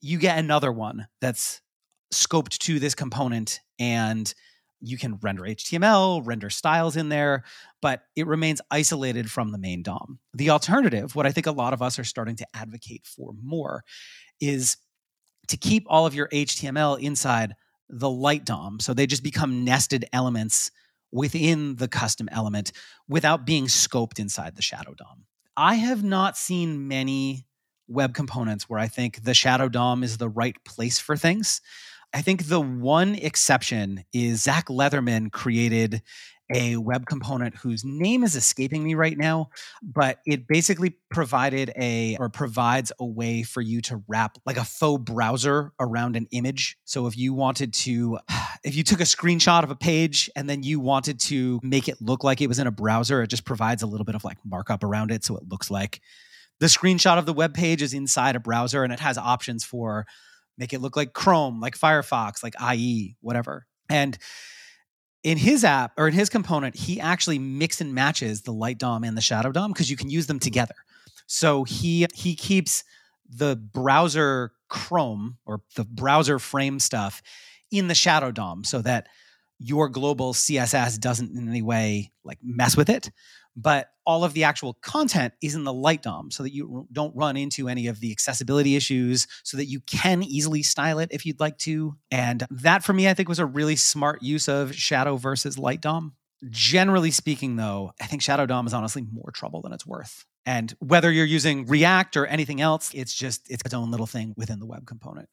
you 0.00 0.18
get 0.18 0.38
another 0.38 0.70
one 0.70 1.06
that's 1.20 1.60
scoped 2.12 2.58
to 2.58 2.78
this 2.78 2.94
component 2.94 3.60
and 3.78 4.32
you 4.80 4.98
can 4.98 5.18
render 5.20 5.42
HTML, 5.42 6.20
render 6.24 6.50
styles 6.50 6.96
in 6.96 7.08
there, 7.08 7.44
but 7.82 8.02
it 8.16 8.26
remains 8.26 8.60
isolated 8.70 9.30
from 9.30 9.50
the 9.50 9.58
main 9.58 9.82
DOM. 9.82 10.18
The 10.34 10.50
alternative, 10.50 11.16
what 11.16 11.26
I 11.26 11.32
think 11.32 11.46
a 11.46 11.52
lot 11.52 11.72
of 11.72 11.82
us 11.82 11.98
are 11.98 12.04
starting 12.04 12.36
to 12.36 12.46
advocate 12.54 13.06
for 13.06 13.32
more, 13.42 13.84
is 14.40 14.76
to 15.48 15.56
keep 15.56 15.84
all 15.88 16.06
of 16.06 16.14
your 16.14 16.28
HTML 16.28 17.00
inside 17.00 17.54
the 17.88 18.10
light 18.10 18.44
DOM. 18.44 18.80
So 18.80 18.94
they 18.94 19.06
just 19.06 19.22
become 19.22 19.64
nested 19.64 20.04
elements 20.12 20.70
within 21.10 21.76
the 21.76 21.88
custom 21.88 22.28
element 22.30 22.72
without 23.08 23.46
being 23.46 23.66
scoped 23.66 24.18
inside 24.18 24.56
the 24.56 24.62
shadow 24.62 24.94
DOM. 24.94 25.24
I 25.56 25.76
have 25.76 26.04
not 26.04 26.36
seen 26.36 26.86
many 26.86 27.46
web 27.88 28.14
components 28.14 28.68
where 28.68 28.78
I 28.78 28.86
think 28.86 29.24
the 29.24 29.34
shadow 29.34 29.68
DOM 29.68 30.04
is 30.04 30.18
the 30.18 30.28
right 30.28 30.56
place 30.64 30.98
for 30.98 31.16
things. 31.16 31.60
I 32.14 32.22
think 32.22 32.46
the 32.46 32.60
one 32.60 33.14
exception 33.14 34.04
is 34.12 34.42
Zach 34.42 34.68
Leatherman 34.68 35.30
created 35.30 36.02
a 36.50 36.76
web 36.78 37.06
component 37.06 37.54
whose 37.56 37.84
name 37.84 38.24
is 38.24 38.34
escaping 38.34 38.82
me 38.82 38.94
right 38.94 39.18
now, 39.18 39.50
but 39.82 40.18
it 40.26 40.48
basically 40.48 40.96
provided 41.10 41.70
a 41.76 42.16
or 42.18 42.30
provides 42.30 42.90
a 42.98 43.04
way 43.04 43.42
for 43.42 43.60
you 43.60 43.82
to 43.82 44.02
wrap 44.08 44.38
like 44.46 44.56
a 44.56 44.64
faux 44.64 45.02
browser 45.04 45.72
around 45.78 46.16
an 46.16 46.26
image. 46.30 46.78
So 46.84 47.06
if 47.06 47.18
you 47.18 47.34
wanted 47.34 47.74
to, 47.74 48.18
if 48.64 48.74
you 48.74 48.82
took 48.82 49.00
a 49.00 49.04
screenshot 49.04 49.62
of 49.62 49.70
a 49.70 49.76
page 49.76 50.30
and 50.34 50.48
then 50.48 50.62
you 50.62 50.80
wanted 50.80 51.20
to 51.20 51.60
make 51.62 51.88
it 51.88 52.00
look 52.00 52.24
like 52.24 52.40
it 52.40 52.48
was 52.48 52.58
in 52.58 52.66
a 52.66 52.72
browser, 52.72 53.22
it 53.22 53.28
just 53.28 53.44
provides 53.44 53.82
a 53.82 53.86
little 53.86 54.06
bit 54.06 54.14
of 54.14 54.24
like 54.24 54.38
markup 54.44 54.82
around 54.82 55.10
it. 55.10 55.24
So 55.24 55.36
it 55.36 55.48
looks 55.48 55.70
like 55.70 56.00
the 56.60 56.66
screenshot 56.66 57.18
of 57.18 57.26
the 57.26 57.34
web 57.34 57.54
page 57.54 57.82
is 57.82 57.92
inside 57.92 58.36
a 58.36 58.40
browser 58.40 58.82
and 58.82 58.92
it 58.92 59.00
has 59.00 59.18
options 59.18 59.64
for 59.64 60.06
make 60.58 60.72
it 60.72 60.80
look 60.80 60.96
like 60.96 61.12
Chrome, 61.12 61.60
like 61.60 61.78
Firefox, 61.78 62.42
like 62.42 62.54
IE, 62.74 63.16
whatever. 63.20 63.66
And 63.88 64.18
in 65.22 65.38
his 65.38 65.64
app 65.64 65.92
or 65.96 66.08
in 66.08 66.14
his 66.14 66.28
component, 66.28 66.76
he 66.76 67.00
actually 67.00 67.38
mix 67.38 67.80
and 67.80 67.94
matches 67.94 68.42
the 68.42 68.52
light 68.52 68.78
DOM 68.78 69.04
and 69.04 69.16
the 69.16 69.22
shadow 69.22 69.52
DOM 69.52 69.72
because 69.72 69.90
you 69.90 69.96
can 69.96 70.10
use 70.10 70.26
them 70.26 70.36
mm-hmm. 70.36 70.44
together. 70.44 70.74
So 71.26 71.64
he 71.64 72.06
he 72.14 72.34
keeps 72.34 72.84
the 73.28 73.56
browser 73.56 74.52
Chrome 74.68 75.38
or 75.46 75.62
the 75.76 75.84
browser 75.84 76.38
frame 76.38 76.78
stuff 76.78 77.22
in 77.70 77.88
the 77.88 77.94
shadow 77.94 78.30
DOM 78.30 78.64
so 78.64 78.80
that 78.82 79.08
your 79.58 79.88
global 79.88 80.32
CSS 80.34 80.98
doesn't 81.00 81.36
in 81.36 81.48
any 81.48 81.62
way 81.62 82.12
like 82.24 82.38
mess 82.42 82.76
with 82.76 82.88
it 82.88 83.10
but 83.58 83.90
all 84.06 84.24
of 84.24 84.34
the 84.34 84.44
actual 84.44 84.74
content 84.74 85.34
is 85.42 85.54
in 85.56 85.64
the 85.64 85.72
light 85.72 86.02
DOM 86.02 86.30
so 86.30 86.44
that 86.44 86.54
you 86.54 86.86
don't 86.92 87.14
run 87.16 87.36
into 87.36 87.68
any 87.68 87.88
of 87.88 87.98
the 88.00 88.12
accessibility 88.12 88.76
issues 88.76 89.26
so 89.42 89.56
that 89.56 89.66
you 89.66 89.80
can 89.80 90.22
easily 90.22 90.62
style 90.62 91.00
it 91.00 91.10
if 91.12 91.26
you'd 91.26 91.40
like 91.40 91.58
to. 91.58 91.96
And 92.10 92.46
that 92.50 92.84
for 92.84 92.92
me, 92.92 93.08
I 93.08 93.14
think 93.14 93.28
was 93.28 93.40
a 93.40 93.46
really 93.46 93.76
smart 93.76 94.22
use 94.22 94.48
of 94.48 94.74
shadow 94.74 95.16
versus 95.16 95.58
light 95.58 95.80
DOM. 95.80 96.14
Generally 96.48 97.10
speaking, 97.10 97.56
though, 97.56 97.92
I 98.00 98.06
think 98.06 98.22
shadow 98.22 98.46
DOM 98.46 98.68
is 98.68 98.72
honestly 98.72 99.04
more 99.12 99.32
trouble 99.32 99.60
than 99.60 99.72
it's 99.72 99.84
worth. 99.84 100.24
And 100.46 100.72
whether 100.78 101.10
you're 101.10 101.26
using 101.26 101.66
React 101.66 102.16
or 102.16 102.26
anything 102.26 102.60
else, 102.60 102.92
it's 102.94 103.12
just 103.12 103.50
it's 103.50 103.62
its 103.64 103.74
own 103.74 103.90
little 103.90 104.06
thing 104.06 104.34
within 104.36 104.60
the 104.60 104.66
web 104.66 104.86
component. 104.86 105.28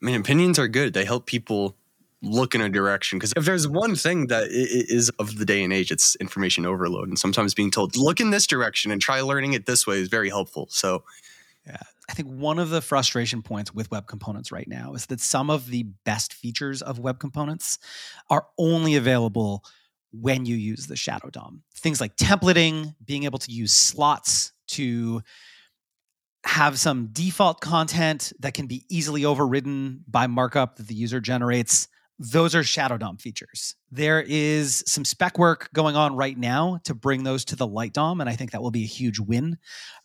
I 0.00 0.06
mean, 0.06 0.20
opinions 0.20 0.58
are 0.60 0.68
good. 0.68 0.94
They 0.94 1.04
help 1.04 1.26
people 1.26 1.76
look 2.22 2.54
in 2.54 2.60
a 2.60 2.68
direction 2.68 3.18
because 3.18 3.32
if 3.36 3.44
there's 3.44 3.68
one 3.68 3.94
thing 3.94 4.28
that 4.28 4.48
is 4.50 5.10
of 5.18 5.38
the 5.38 5.44
day 5.44 5.62
and 5.62 5.72
age 5.72 5.90
it's 5.90 6.16
information 6.16 6.64
overload 6.64 7.08
and 7.08 7.18
sometimes 7.18 7.52
being 7.52 7.70
told 7.70 7.96
look 7.96 8.20
in 8.20 8.30
this 8.30 8.46
direction 8.46 8.90
and 8.90 9.00
try 9.02 9.20
learning 9.20 9.52
it 9.52 9.66
this 9.66 9.86
way 9.86 9.98
is 9.98 10.08
very 10.08 10.28
helpful. 10.28 10.66
So 10.70 11.04
yeah. 11.66 11.76
I 12.08 12.12
think 12.14 12.28
one 12.28 12.58
of 12.58 12.70
the 12.70 12.80
frustration 12.80 13.42
points 13.42 13.74
with 13.74 13.90
web 13.90 14.06
components 14.06 14.52
right 14.52 14.68
now 14.68 14.94
is 14.94 15.06
that 15.06 15.20
some 15.20 15.50
of 15.50 15.68
the 15.68 15.82
best 16.04 16.32
features 16.32 16.80
of 16.80 16.98
web 16.98 17.18
components 17.18 17.78
are 18.30 18.46
only 18.58 18.94
available 18.94 19.64
when 20.12 20.46
you 20.46 20.56
use 20.56 20.86
the 20.86 20.96
shadow 20.96 21.28
dom. 21.30 21.62
Things 21.74 22.00
like 22.00 22.16
templating 22.16 22.94
being 23.04 23.24
able 23.24 23.40
to 23.40 23.50
use 23.50 23.72
slots 23.72 24.52
to 24.68 25.22
have 26.44 26.78
some 26.78 27.08
default 27.12 27.60
content 27.60 28.32
that 28.38 28.54
can 28.54 28.68
be 28.68 28.84
easily 28.88 29.24
overridden 29.24 30.04
by 30.06 30.28
markup 30.28 30.76
that 30.76 30.86
the 30.86 30.94
user 30.94 31.20
generates 31.20 31.88
those 32.18 32.54
are 32.54 32.62
Shadow 32.62 32.96
DOM 32.96 33.18
features. 33.18 33.74
There 33.90 34.24
is 34.26 34.82
some 34.86 35.04
spec 35.04 35.38
work 35.38 35.68
going 35.74 35.96
on 35.96 36.16
right 36.16 36.36
now 36.36 36.80
to 36.84 36.94
bring 36.94 37.24
those 37.24 37.44
to 37.46 37.56
the 37.56 37.66
Light 37.66 37.92
DOM, 37.92 38.20
and 38.20 38.30
I 38.30 38.36
think 38.36 38.52
that 38.52 38.62
will 38.62 38.70
be 38.70 38.84
a 38.84 38.86
huge 38.86 39.20
win. 39.20 39.58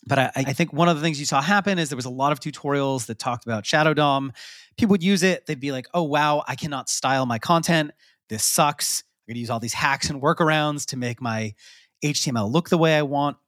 But 0.06 0.18
I, 0.18 0.32
I, 0.36 0.52
think 0.52 0.72
one 0.72 0.88
of 0.88 0.96
the 0.96 1.02
things 1.02 1.18
you 1.18 1.24
saw 1.24 1.40
happen 1.40 1.78
is 1.78 1.88
there 1.88 1.96
was 1.96 2.04
a 2.04 2.10
lot 2.10 2.32
of 2.32 2.40
tutorials 2.40 3.06
that 3.06 3.18
talked 3.18 3.46
about 3.46 3.64
Shadow 3.64 3.94
DOM. 3.94 4.32
People 4.76 4.92
would 4.92 5.02
use 5.02 5.22
it, 5.22 5.46
they'd 5.46 5.60
be 5.60 5.72
like, 5.72 5.86
oh, 5.94 6.02
wow, 6.02 6.44
I 6.46 6.54
cannot 6.54 6.90
style 6.90 7.24
my 7.24 7.38
content. 7.38 7.92
This 8.28 8.44
sucks. 8.44 9.02
I'm 9.02 9.32
going 9.32 9.36
to 9.36 9.40
use 9.40 9.50
all 9.50 9.60
these 9.60 9.74
hacks 9.74 10.10
and 10.10 10.20
workarounds 10.20 10.86
to 10.86 10.98
make 10.98 11.22
my 11.22 11.54
HTML 12.04 12.50
look 12.50 12.68
the 12.68 12.78
way 12.78 12.96
I 12.96 13.02
want. 13.02 13.38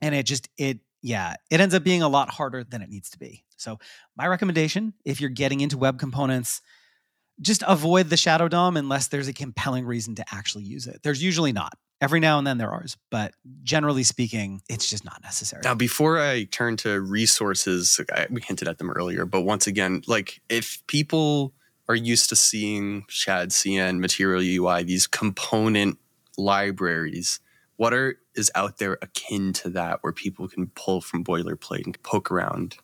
And 0.00 0.14
it 0.14 0.26
just, 0.26 0.48
it, 0.58 0.78
yeah, 1.02 1.34
it 1.50 1.60
ends 1.60 1.74
up 1.74 1.82
being 1.82 2.02
a 2.02 2.08
lot 2.08 2.30
harder 2.30 2.62
than 2.62 2.82
it 2.82 2.90
needs 2.90 3.10
to 3.10 3.18
be. 3.18 3.44
So, 3.56 3.78
my 4.16 4.26
recommendation 4.26 4.92
if 5.04 5.20
you're 5.20 5.30
getting 5.30 5.60
into 5.60 5.78
web 5.78 5.98
components, 5.98 6.60
just 7.40 7.62
avoid 7.66 8.08
the 8.08 8.16
shadow 8.16 8.48
DOM 8.48 8.76
unless 8.76 9.08
there's 9.08 9.28
a 9.28 9.32
compelling 9.32 9.84
reason 9.84 10.14
to 10.16 10.24
actually 10.32 10.64
use 10.64 10.86
it. 10.86 11.00
There's 11.02 11.22
usually 11.22 11.52
not. 11.52 11.76
Every 12.00 12.20
now 12.20 12.36
and 12.36 12.46
then 12.46 12.58
there 12.58 12.70
are, 12.70 12.84
but 13.10 13.32
generally 13.62 14.02
speaking, 14.02 14.60
it's 14.68 14.88
just 14.88 15.02
not 15.02 15.22
necessary. 15.22 15.62
Now, 15.64 15.74
before 15.74 16.18
I 16.20 16.44
turn 16.44 16.76
to 16.78 17.00
resources, 17.00 17.98
I, 18.14 18.26
we 18.28 18.42
hinted 18.42 18.68
at 18.68 18.76
them 18.76 18.90
earlier, 18.90 19.24
but 19.24 19.42
once 19.42 19.66
again, 19.66 20.02
like 20.06 20.42
if 20.50 20.86
people 20.88 21.54
are 21.88 21.94
used 21.94 22.28
to 22.28 22.36
seeing 22.36 23.04
shadcn, 23.04 23.98
Material 23.98 24.42
UI, 24.42 24.82
these 24.82 25.06
component 25.06 25.98
libraries, 26.36 27.40
what 27.76 27.94
are 27.94 28.18
is 28.34 28.50
out 28.54 28.76
there 28.76 28.98
akin 29.00 29.52
to 29.54 29.70
that 29.70 30.02
where 30.02 30.12
people 30.12 30.48
can 30.48 30.66
pull 30.68 31.00
from 31.00 31.24
boilerplate 31.24 31.84
and 31.86 32.02
poke 32.02 32.30
around? 32.30 32.76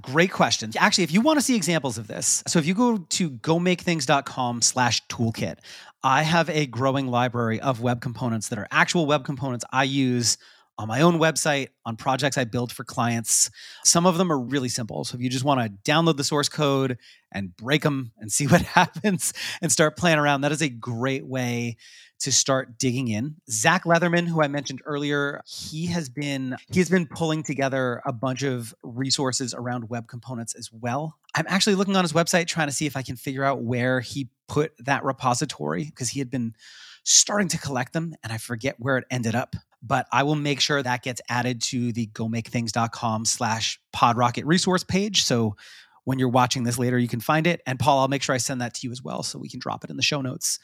Great 0.00 0.30
question. 0.30 0.70
Actually, 0.78 1.04
if 1.04 1.12
you 1.12 1.20
want 1.20 1.38
to 1.38 1.44
see 1.44 1.56
examples 1.56 1.98
of 1.98 2.06
this, 2.06 2.42
so 2.46 2.58
if 2.58 2.66
you 2.66 2.74
go 2.74 2.98
to 2.98 3.30
gomakethings.com 3.30 4.62
slash 4.62 5.06
toolkit, 5.08 5.56
I 6.02 6.22
have 6.22 6.50
a 6.50 6.66
growing 6.66 7.08
library 7.08 7.60
of 7.60 7.80
web 7.80 8.00
components 8.00 8.48
that 8.48 8.58
are 8.58 8.68
actual 8.70 9.06
web 9.06 9.24
components 9.24 9.64
I 9.72 9.84
use 9.84 10.36
on 10.78 10.88
my 10.88 11.02
own 11.02 11.18
website, 11.18 11.68
on 11.86 11.96
projects 11.96 12.36
I 12.36 12.44
build 12.44 12.72
for 12.72 12.84
clients. 12.84 13.50
Some 13.84 14.06
of 14.06 14.18
them 14.18 14.32
are 14.32 14.38
really 14.38 14.68
simple. 14.68 15.04
So 15.04 15.16
if 15.16 15.22
you 15.22 15.30
just 15.30 15.44
want 15.44 15.60
to 15.60 15.90
download 15.90 16.16
the 16.16 16.24
source 16.24 16.48
code 16.48 16.98
and 17.30 17.56
break 17.56 17.82
them 17.82 18.12
and 18.18 18.30
see 18.30 18.46
what 18.48 18.62
happens 18.62 19.32
and 19.62 19.70
start 19.70 19.96
playing 19.96 20.18
around, 20.18 20.40
that 20.40 20.52
is 20.52 20.62
a 20.62 20.68
great 20.68 21.26
way 21.26 21.76
to 22.20 22.32
start 22.32 22.78
digging 22.78 23.08
in. 23.08 23.36
Zach 23.50 23.84
Leatherman, 23.84 24.26
who 24.26 24.42
I 24.42 24.48
mentioned 24.48 24.80
earlier, 24.86 25.42
he 25.46 25.86
has 25.86 26.08
been 26.08 26.56
he 26.72 26.78
has 26.80 26.88
been 26.88 27.06
pulling 27.06 27.42
together 27.42 28.00
a 28.06 28.12
bunch 28.12 28.42
of 28.42 28.74
resources 28.82 29.52
around 29.52 29.90
web 29.90 30.08
components 30.08 30.54
as 30.54 30.72
well. 30.72 31.18
I'm 31.34 31.46
actually 31.48 31.74
looking 31.74 31.96
on 31.96 32.04
his 32.04 32.12
website 32.12 32.46
trying 32.46 32.68
to 32.68 32.72
see 32.72 32.86
if 32.86 32.96
I 32.96 33.02
can 33.02 33.16
figure 33.16 33.44
out 33.44 33.62
where 33.62 34.00
he 34.00 34.28
put 34.48 34.72
that 34.78 35.04
repository 35.04 35.84
because 35.84 36.08
he 36.08 36.18
had 36.18 36.30
been 36.30 36.54
starting 37.02 37.48
to 37.48 37.58
collect 37.58 37.92
them 37.92 38.14
and 38.22 38.32
I 38.32 38.38
forget 38.38 38.76
where 38.78 38.96
it 38.96 39.04
ended 39.10 39.34
up. 39.34 39.54
But 39.86 40.06
I 40.12 40.22
will 40.22 40.34
make 40.34 40.60
sure 40.60 40.82
that 40.82 41.02
gets 41.02 41.20
added 41.28 41.60
to 41.62 41.92
the 41.92 42.06
gomakethings.com 42.08 43.26
slash 43.26 43.78
podrocket 43.94 44.44
resource 44.46 44.82
page. 44.82 45.24
So 45.24 45.56
when 46.04 46.18
you're 46.18 46.28
watching 46.28 46.64
this 46.64 46.78
later, 46.78 46.98
you 46.98 47.08
can 47.08 47.20
find 47.20 47.46
it. 47.46 47.62
And 47.66 47.78
Paul, 47.78 48.00
I'll 48.00 48.08
make 48.08 48.22
sure 48.22 48.34
I 48.34 48.38
send 48.38 48.60
that 48.60 48.74
to 48.74 48.86
you 48.86 48.92
as 48.92 49.02
well 49.02 49.22
so 49.22 49.38
we 49.38 49.48
can 49.48 49.60
drop 49.60 49.84
it 49.84 49.90
in 49.90 49.96
the 49.96 50.02
show 50.02 50.20
notes. 50.20 50.58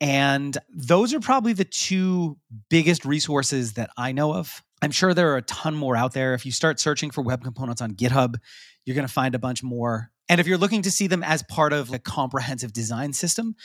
And 0.00 0.56
those 0.68 1.14
are 1.14 1.20
probably 1.20 1.52
the 1.52 1.64
two 1.64 2.36
biggest 2.68 3.04
resources 3.04 3.74
that 3.74 3.90
I 3.96 4.12
know 4.12 4.34
of. 4.34 4.62
I'm 4.82 4.90
sure 4.90 5.14
there 5.14 5.32
are 5.32 5.36
a 5.36 5.42
ton 5.42 5.74
more 5.74 5.96
out 5.96 6.12
there. 6.12 6.34
If 6.34 6.44
you 6.44 6.52
start 6.52 6.80
searching 6.80 7.10
for 7.10 7.22
web 7.22 7.42
components 7.42 7.80
on 7.80 7.92
GitHub, 7.92 8.36
you're 8.84 8.96
going 8.96 9.06
to 9.06 9.12
find 9.12 9.34
a 9.34 9.38
bunch 9.38 9.62
more. 9.62 10.10
And 10.28 10.40
if 10.40 10.46
you're 10.46 10.58
looking 10.58 10.82
to 10.82 10.90
see 10.90 11.06
them 11.06 11.22
as 11.22 11.42
part 11.42 11.72
of 11.72 11.92
a 11.92 11.98
comprehensive 11.98 12.72
design 12.72 13.12
system, 13.12 13.56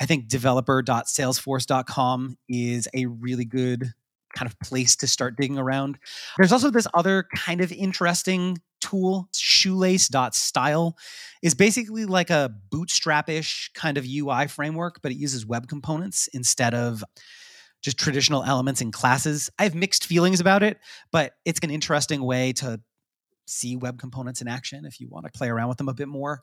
I 0.00 0.06
think 0.06 0.28
developer.salesforce.com 0.28 2.38
is 2.48 2.88
a 2.94 3.06
really 3.06 3.44
good 3.44 3.92
kind 4.34 4.50
of 4.50 4.58
place 4.60 4.96
to 4.96 5.06
start 5.06 5.36
digging 5.36 5.58
around. 5.58 5.98
There's 6.36 6.52
also 6.52 6.70
this 6.70 6.86
other 6.94 7.26
kind 7.34 7.60
of 7.60 7.72
interesting 7.72 8.58
tool, 8.80 9.28
shoelace.style, 9.34 10.96
is 11.42 11.54
basically 11.54 12.04
like 12.04 12.30
a 12.30 12.50
bootstrap-ish 12.70 13.70
kind 13.74 13.98
of 13.98 14.04
UI 14.06 14.46
framework, 14.46 15.00
but 15.02 15.12
it 15.12 15.16
uses 15.16 15.46
web 15.46 15.68
components 15.68 16.28
instead 16.32 16.74
of 16.74 17.02
just 17.80 17.98
traditional 17.98 18.42
elements 18.42 18.80
and 18.80 18.92
classes. 18.92 19.50
I 19.58 19.64
have 19.64 19.74
mixed 19.74 20.06
feelings 20.06 20.40
about 20.40 20.62
it, 20.62 20.78
but 21.12 21.34
it's 21.44 21.60
an 21.62 21.70
interesting 21.70 22.22
way 22.22 22.52
to 22.54 22.80
see 23.46 23.76
web 23.76 23.98
components 23.98 24.40
in 24.40 24.48
action 24.48 24.84
if 24.84 25.00
you 25.00 25.08
want 25.08 25.26
to 25.26 25.32
play 25.32 25.48
around 25.48 25.68
with 25.68 25.78
them 25.78 25.88
a 25.88 25.94
bit 25.94 26.08
more. 26.08 26.42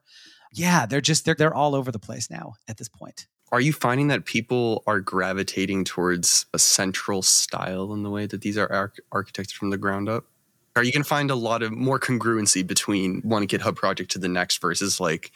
Yeah, 0.54 0.86
they're 0.86 1.02
just 1.02 1.26
they're 1.26 1.36
they're 1.36 1.54
all 1.54 1.76
over 1.76 1.92
the 1.92 2.00
place 2.00 2.30
now 2.30 2.54
at 2.68 2.78
this 2.78 2.90
point. 2.90 3.28
Are 3.56 3.62
you 3.62 3.72
finding 3.72 4.10
that 4.10 4.26
people 4.26 4.84
are 4.86 5.00
gravitating 5.00 5.86
towards 5.86 6.46
a 6.54 6.60
central 6.60 7.22
style 7.22 7.94
in 7.94 8.04
the 8.04 8.10
way 8.10 8.26
that 8.26 8.42
these 8.42 8.58
are 8.58 8.70
arch- 8.70 9.00
architected 9.14 9.54
from 9.54 9.70
the 9.70 9.78
ground 9.78 10.10
up? 10.10 10.26
Are 10.76 10.84
you 10.84 10.92
going 10.92 11.04
to 11.04 11.08
find 11.08 11.32
a 11.32 11.36
lot 11.36 11.64
of 11.64 11.72
more 11.72 11.98
congruency 11.98 12.68
between 12.68 13.22
one 13.22 13.48
GitHub 13.48 13.78
project 13.78 14.12
to 14.12 14.20
the 14.20 14.28
next 14.28 14.60
versus 14.60 15.00
like 15.00 15.32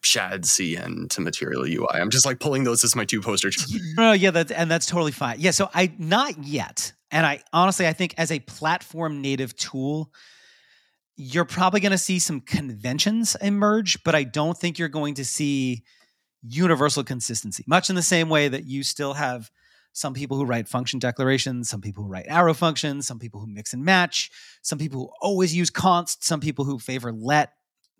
shadcn 0.00 1.10
to 1.10 1.20
Material 1.20 1.66
UI? 1.66 1.86
I'm 1.92 2.08
just 2.08 2.24
like 2.24 2.40
pulling 2.40 2.64
those 2.64 2.82
as 2.82 2.96
my 2.96 3.04
two 3.04 3.20
posters. 3.20 3.78
no, 3.98 4.12
yeah, 4.12 4.30
that's 4.30 4.52
and 4.52 4.70
that's 4.70 4.86
totally 4.86 5.12
fine. 5.12 5.36
Yeah, 5.38 5.50
so 5.50 5.68
I 5.74 5.92
not 5.98 6.42
yet, 6.42 6.94
and 7.10 7.26
I 7.26 7.42
honestly 7.52 7.86
I 7.86 7.92
think 7.92 8.14
as 8.16 8.32
a 8.32 8.38
platform 8.38 9.20
native 9.20 9.54
tool, 9.54 10.10
you're 11.14 11.44
probably 11.44 11.80
going 11.80 11.92
to 11.92 11.98
see 11.98 12.20
some 12.20 12.40
conventions 12.40 13.36
emerge, 13.42 14.02
but 14.02 14.14
I 14.14 14.22
don't 14.24 14.56
think 14.56 14.78
you're 14.78 14.88
going 14.88 15.12
to 15.16 15.26
see 15.26 15.84
universal 16.42 17.04
consistency, 17.04 17.64
much 17.66 17.90
in 17.90 17.96
the 17.96 18.02
same 18.02 18.28
way 18.28 18.48
that 18.48 18.64
you 18.64 18.82
still 18.82 19.14
have 19.14 19.50
some 19.92 20.14
people 20.14 20.36
who 20.36 20.44
write 20.44 20.68
function 20.68 20.98
declarations, 20.98 21.68
some 21.68 21.80
people 21.80 22.04
who 22.04 22.08
write 22.08 22.26
arrow 22.28 22.54
functions, 22.54 23.06
some 23.06 23.18
people 23.18 23.40
who 23.40 23.46
mix 23.46 23.72
and 23.72 23.84
match, 23.84 24.30
some 24.62 24.78
people 24.78 25.00
who 25.00 25.10
always 25.20 25.54
use 25.54 25.68
const, 25.70 26.24
some 26.24 26.40
people 26.40 26.64
who 26.64 26.78
favor 26.78 27.12
let, 27.12 27.52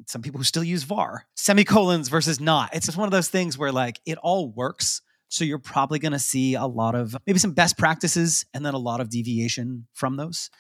some 0.07 0.23
people 0.23 0.39
who 0.39 0.45
still 0.45 0.65
use 0.65 0.85
var, 0.85 1.27
semicolons 1.35 2.09
versus 2.09 2.41
not. 2.41 2.75
It's 2.75 2.87
just 2.87 2.97
one 2.97 3.09
of 3.09 3.13
those 3.13 3.29
things 3.29 3.59
where 3.59 3.73
like 3.73 4.01
it 4.07 4.19
all 4.23 4.49
works 4.49 5.03
So 5.31 5.45
you're 5.45 5.59
probably 5.59 6.01
going 6.01 6.13
to 6.13 6.19
see 6.19 6.55
a 6.55 6.67
lot 6.67 6.95
of 6.95 7.17
maybe 7.27 7.39
some 7.39 7.53
best 7.53 7.79
practices 7.79 8.45
and 8.53 8.67
then 8.67 8.75
a 8.75 8.79
lot 8.79 9.01
of 9.01 9.09
deviation 9.09 9.87
from 9.95 10.17
those. 10.17 10.51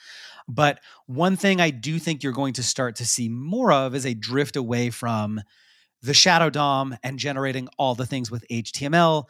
But 0.48 0.78
one 1.06 1.36
thing 1.36 1.60
I 1.60 1.70
do 1.70 1.98
think 1.98 2.22
you're 2.22 2.32
going 2.32 2.54
to 2.54 2.62
start 2.62 2.96
to 2.96 3.04
see 3.04 3.28
more 3.28 3.72
of 3.72 3.94
is 3.94 4.06
a 4.06 4.14
drift 4.14 4.54
away 4.54 4.90
from 4.90 5.40
the 6.02 6.14
shadow 6.14 6.50
DOM 6.50 6.96
and 7.02 7.18
generating 7.18 7.68
all 7.78 7.94
the 7.94 8.06
things 8.06 8.30
with 8.30 8.46
HTML 8.48 9.24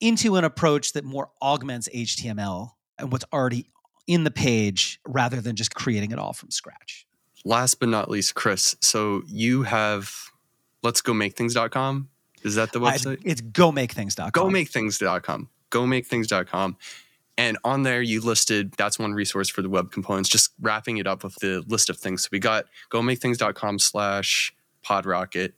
into 0.00 0.36
an 0.36 0.44
approach 0.44 0.92
that 0.92 1.04
more 1.04 1.30
augments 1.42 1.88
HTML 1.94 2.70
and 2.98 3.12
what's 3.12 3.24
already 3.32 3.66
in 4.06 4.24
the 4.24 4.30
page 4.30 5.00
rather 5.06 5.40
than 5.40 5.56
just 5.56 5.74
creating 5.74 6.12
it 6.12 6.18
all 6.18 6.32
from 6.32 6.50
scratch. 6.50 7.06
Last 7.44 7.80
but 7.80 7.88
not 7.88 8.10
least, 8.10 8.34
Chris. 8.34 8.76
So 8.80 9.22
you 9.26 9.62
have 9.62 10.12
let's 10.82 11.00
go 11.00 11.14
make 11.14 11.36
things.com. 11.36 12.08
Is 12.42 12.54
that 12.54 12.72
the 12.72 12.80
website? 12.80 13.22
it's 13.24 13.40
go 13.40 13.72
make 13.72 13.92
things.com. 13.92 14.30
Go 14.30 14.48
make 14.48 14.68
things.com. 14.68 15.48
Go 15.70 15.86
make 15.86 16.06
things.com. 16.06 16.76
And 17.38 17.58
on 17.64 17.82
there, 17.82 18.00
you 18.00 18.20
listed 18.20 18.72
that's 18.78 18.98
one 18.98 19.12
resource 19.12 19.48
for 19.48 19.62
the 19.62 19.68
web 19.68 19.90
components, 19.90 20.28
just 20.28 20.52
wrapping 20.60 20.96
it 20.96 21.06
up 21.06 21.22
with 21.22 21.34
the 21.36 21.62
list 21.66 21.90
of 21.90 21.98
things. 21.98 22.22
So 22.22 22.28
we 22.32 22.38
got 22.38 22.66
go 22.88 23.02
make 23.02 23.20
things.com 23.20 23.78
slash 23.78 24.54
podrocket. 24.84 25.52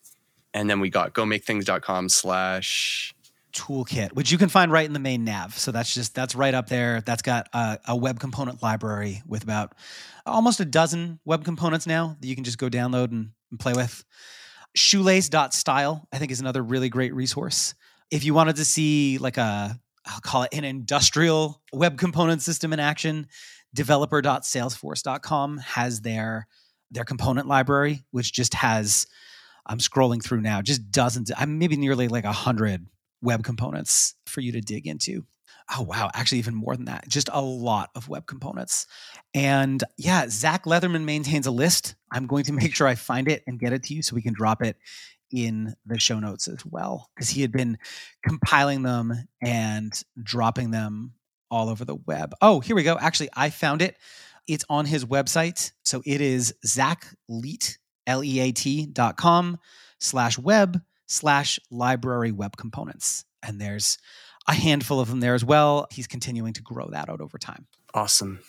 And 0.58 0.68
then 0.68 0.80
we 0.80 0.90
got 0.90 1.14
gomakethings.com 1.14 2.08
slash 2.08 3.14
toolkit, 3.52 4.14
which 4.14 4.32
you 4.32 4.38
can 4.38 4.48
find 4.48 4.72
right 4.72 4.84
in 4.84 4.92
the 4.92 4.98
main 4.98 5.22
nav. 5.22 5.56
So 5.56 5.70
that's 5.70 5.94
just 5.94 6.16
that's 6.16 6.34
right 6.34 6.52
up 6.52 6.68
there. 6.68 7.00
That's 7.00 7.22
got 7.22 7.48
a, 7.52 7.78
a, 7.86 7.96
web 7.96 8.18
component 8.18 8.60
library 8.60 9.22
with 9.24 9.44
about 9.44 9.76
almost 10.26 10.58
a 10.58 10.64
dozen 10.64 11.20
web 11.24 11.44
components 11.44 11.86
now 11.86 12.16
that 12.20 12.26
you 12.26 12.34
can 12.34 12.42
just 12.42 12.58
go 12.58 12.68
download 12.68 13.12
and, 13.12 13.30
and 13.52 13.60
play 13.60 13.72
with. 13.72 14.04
Shoelace.style, 14.74 16.08
I 16.12 16.18
think, 16.18 16.32
is 16.32 16.40
another 16.40 16.64
really 16.64 16.88
great 16.88 17.14
resource. 17.14 17.76
If 18.10 18.24
you 18.24 18.34
wanted 18.34 18.56
to 18.56 18.64
see 18.64 19.18
like 19.18 19.36
a 19.36 19.78
I'll 20.06 20.20
call 20.20 20.42
it 20.42 20.52
an 20.52 20.64
industrial 20.64 21.62
web 21.72 21.98
component 21.98 22.42
system 22.42 22.72
in 22.72 22.80
action, 22.80 23.28
developer.salesforce.com 23.74 25.58
has 25.58 26.00
their 26.00 26.48
their 26.90 27.04
component 27.04 27.46
library, 27.46 28.02
which 28.10 28.32
just 28.32 28.54
has 28.54 29.06
I'm 29.68 29.78
scrolling 29.78 30.22
through 30.22 30.40
now, 30.40 30.62
just 30.62 30.90
dozens, 30.90 31.30
I'm 31.36 31.58
maybe 31.58 31.76
nearly 31.76 32.08
like 32.08 32.24
a 32.24 32.32
hundred 32.32 32.86
web 33.20 33.44
components 33.44 34.14
for 34.26 34.40
you 34.40 34.52
to 34.52 34.60
dig 34.60 34.86
into. 34.86 35.24
Oh, 35.76 35.82
wow. 35.82 36.10
Actually, 36.14 36.38
even 36.38 36.54
more 36.54 36.74
than 36.74 36.86
that. 36.86 37.06
Just 37.08 37.28
a 37.30 37.42
lot 37.42 37.90
of 37.94 38.08
web 38.08 38.26
components. 38.26 38.86
And 39.34 39.84
yeah, 39.98 40.26
Zach 40.30 40.64
Leatherman 40.64 41.04
maintains 41.04 41.46
a 41.46 41.50
list. 41.50 41.94
I'm 42.10 42.26
going 42.26 42.44
to 42.44 42.54
make 42.54 42.74
sure 42.74 42.86
I 42.86 42.94
find 42.94 43.28
it 43.28 43.42
and 43.46 43.60
get 43.60 43.74
it 43.74 43.82
to 43.84 43.94
you 43.94 44.02
so 44.02 44.16
we 44.16 44.22
can 44.22 44.32
drop 44.32 44.62
it 44.62 44.76
in 45.30 45.74
the 45.84 46.00
show 46.00 46.20
notes 46.20 46.48
as 46.48 46.64
well. 46.64 47.10
Because 47.14 47.28
he 47.28 47.42
had 47.42 47.52
been 47.52 47.76
compiling 48.26 48.82
them 48.82 49.12
and 49.42 49.92
dropping 50.22 50.70
them 50.70 51.12
all 51.50 51.68
over 51.68 51.84
the 51.84 51.96
web. 51.96 52.32
Oh, 52.40 52.60
here 52.60 52.76
we 52.76 52.82
go. 52.82 52.96
Actually, 52.98 53.28
I 53.36 53.50
found 53.50 53.82
it. 53.82 53.96
It's 54.46 54.64
on 54.70 54.86
his 54.86 55.04
website. 55.04 55.72
So 55.84 56.02
it 56.06 56.22
is 56.22 56.54
Zach 56.64 57.06
Leat, 57.28 57.78
L 58.08 58.24
E 58.24 58.40
A 58.40 58.50
T 58.50 58.86
dot 58.86 59.16
com 59.16 59.58
slash 60.00 60.38
web 60.38 60.80
slash 61.06 61.60
library 61.70 62.32
web 62.32 62.56
components. 62.56 63.24
And 63.42 63.60
there's 63.60 63.98
a 64.48 64.54
handful 64.54 64.98
of 64.98 65.08
them 65.08 65.20
there 65.20 65.34
as 65.34 65.44
well. 65.44 65.86
He's 65.90 66.06
continuing 66.06 66.52
to 66.54 66.62
grow 66.62 66.88
that 66.88 67.08
out 67.08 67.20
over 67.20 67.38
time. 67.38 67.66
Awesome. 67.94 68.40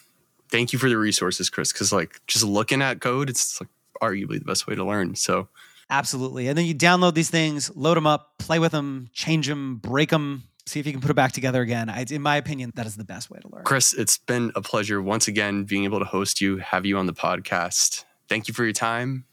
Thank 0.50 0.74
you 0.74 0.80
for 0.80 0.90
the 0.90 0.98
resources, 0.98 1.50
Chris. 1.50 1.72
Cause 1.72 1.94
like 1.94 2.22
just 2.26 2.44
looking 2.44 2.82
at 2.82 3.02
code, 3.02 3.30
it's 3.30 3.62
like 3.62 3.70
arguably 4.02 4.40
the 4.40 4.46
best 4.46 4.66
way 4.66 4.76
to 4.76 4.84
learn. 4.84 5.16
So 5.16 5.50
absolutely. 5.90 6.48
And 6.48 6.58
then 6.58 6.66
you 6.66 6.74
download 6.74 7.14
these 7.14 7.30
things, 7.30 7.76
load 7.76 7.98
them 7.98 8.08
up, 8.08 8.38
play 8.38 8.60
with 8.60 8.72
them, 8.72 9.10
change 9.14 9.48
them, 9.48 9.78
break 9.78 10.10
them, 10.10 10.44
see 10.66 10.80
if 10.80 10.86
you 10.86 10.92
can 10.92 11.02
put 11.02 11.12
it 11.12 11.16
back 11.16 11.34
together 11.34 11.62
again. 11.62 11.90
I, 11.90 12.06
in 12.10 12.22
my 12.22 12.38
opinion, 12.38 12.72
that 12.76 12.86
is 12.86 12.96
the 12.96 13.04
best 13.04 13.30
way 13.30 13.40
to 13.40 13.48
learn. 13.50 13.64
Chris, 13.64 13.94
it's 13.94 14.18
been 14.18 14.52
a 14.56 14.62
pleasure 14.62 15.02
once 15.02 15.28
again 15.28 15.66
being 15.66 15.84
able 15.84 16.00
to 16.00 16.06
host 16.06 16.42
you, 16.42 16.58
have 16.58 16.86
you 16.86 16.98
on 16.98 17.06
the 17.06 17.14
podcast. 17.14 18.06
Thank 18.28 18.48
you 18.48 18.54
for 18.54 18.64
your 18.64 18.74
time 18.74 19.26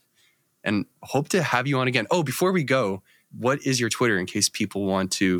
and 0.67 0.85
hope 1.01 1.29
to 1.29 1.41
have 1.41 1.65
you 1.65 1.79
on 1.79 1.87
again. 1.87 2.05
Oh, 2.11 2.21
before 2.21 2.51
we 2.51 2.63
go, 2.63 3.01
what 3.35 3.65
is 3.65 3.79
your 3.79 3.89
Twitter 3.89 4.19
in 4.19 4.25
case 4.25 4.49
people 4.49 4.85
want 4.85 5.11
to 5.13 5.39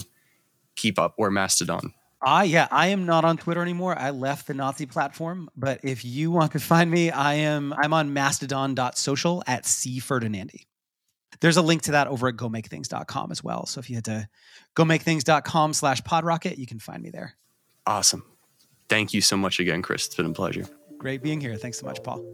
keep 0.75 0.97
up 0.97 1.13
or 1.17 1.29
Mastodon? 1.29 1.93
Ah, 2.23 2.39
uh, 2.39 2.41
yeah, 2.41 2.67
I 2.71 2.87
am 2.87 3.05
not 3.05 3.25
on 3.25 3.37
Twitter 3.37 3.61
anymore. 3.61 3.97
I 3.97 4.09
left 4.09 4.47
the 4.47 4.55
Nazi 4.55 4.87
platform, 4.87 5.49
but 5.55 5.81
if 5.83 6.03
you 6.03 6.31
want 6.31 6.53
to 6.53 6.59
find 6.59 6.89
me, 6.89 7.11
I 7.11 7.35
am 7.35 7.73
I'm 7.73 7.93
on 7.93 8.13
mastodon.social 8.13 9.43
at 9.45 9.67
C 9.67 9.99
Ferdinandi. 9.99 10.65
There's 11.39 11.57
a 11.57 11.61
link 11.61 11.83
to 11.83 11.91
that 11.91 12.07
over 12.07 12.29
at 12.29 12.35
gomakethings.com 12.35 13.31
as 13.31 13.43
well. 13.43 13.67
So 13.67 13.79
if 13.79 13.89
you 13.91 13.97
head 13.97 14.05
to 14.05 14.29
gomakethings.com 14.75 15.73
slash 15.73 16.01
podrocket, 16.01 16.57
you 16.57 16.65
can 16.65 16.79
find 16.79 17.03
me 17.03 17.11
there. 17.11 17.35
Awesome. 17.85 18.23
Thank 18.89 19.13
you 19.13 19.21
so 19.21 19.37
much 19.37 19.59
again, 19.59 19.83
Chris. 19.83 20.07
It's 20.07 20.15
been 20.15 20.25
a 20.25 20.33
pleasure. 20.33 20.65
Great 20.97 21.21
being 21.21 21.39
here. 21.39 21.55
Thanks 21.55 21.79
so 21.79 21.85
much, 21.85 22.01
Paul. 22.01 22.25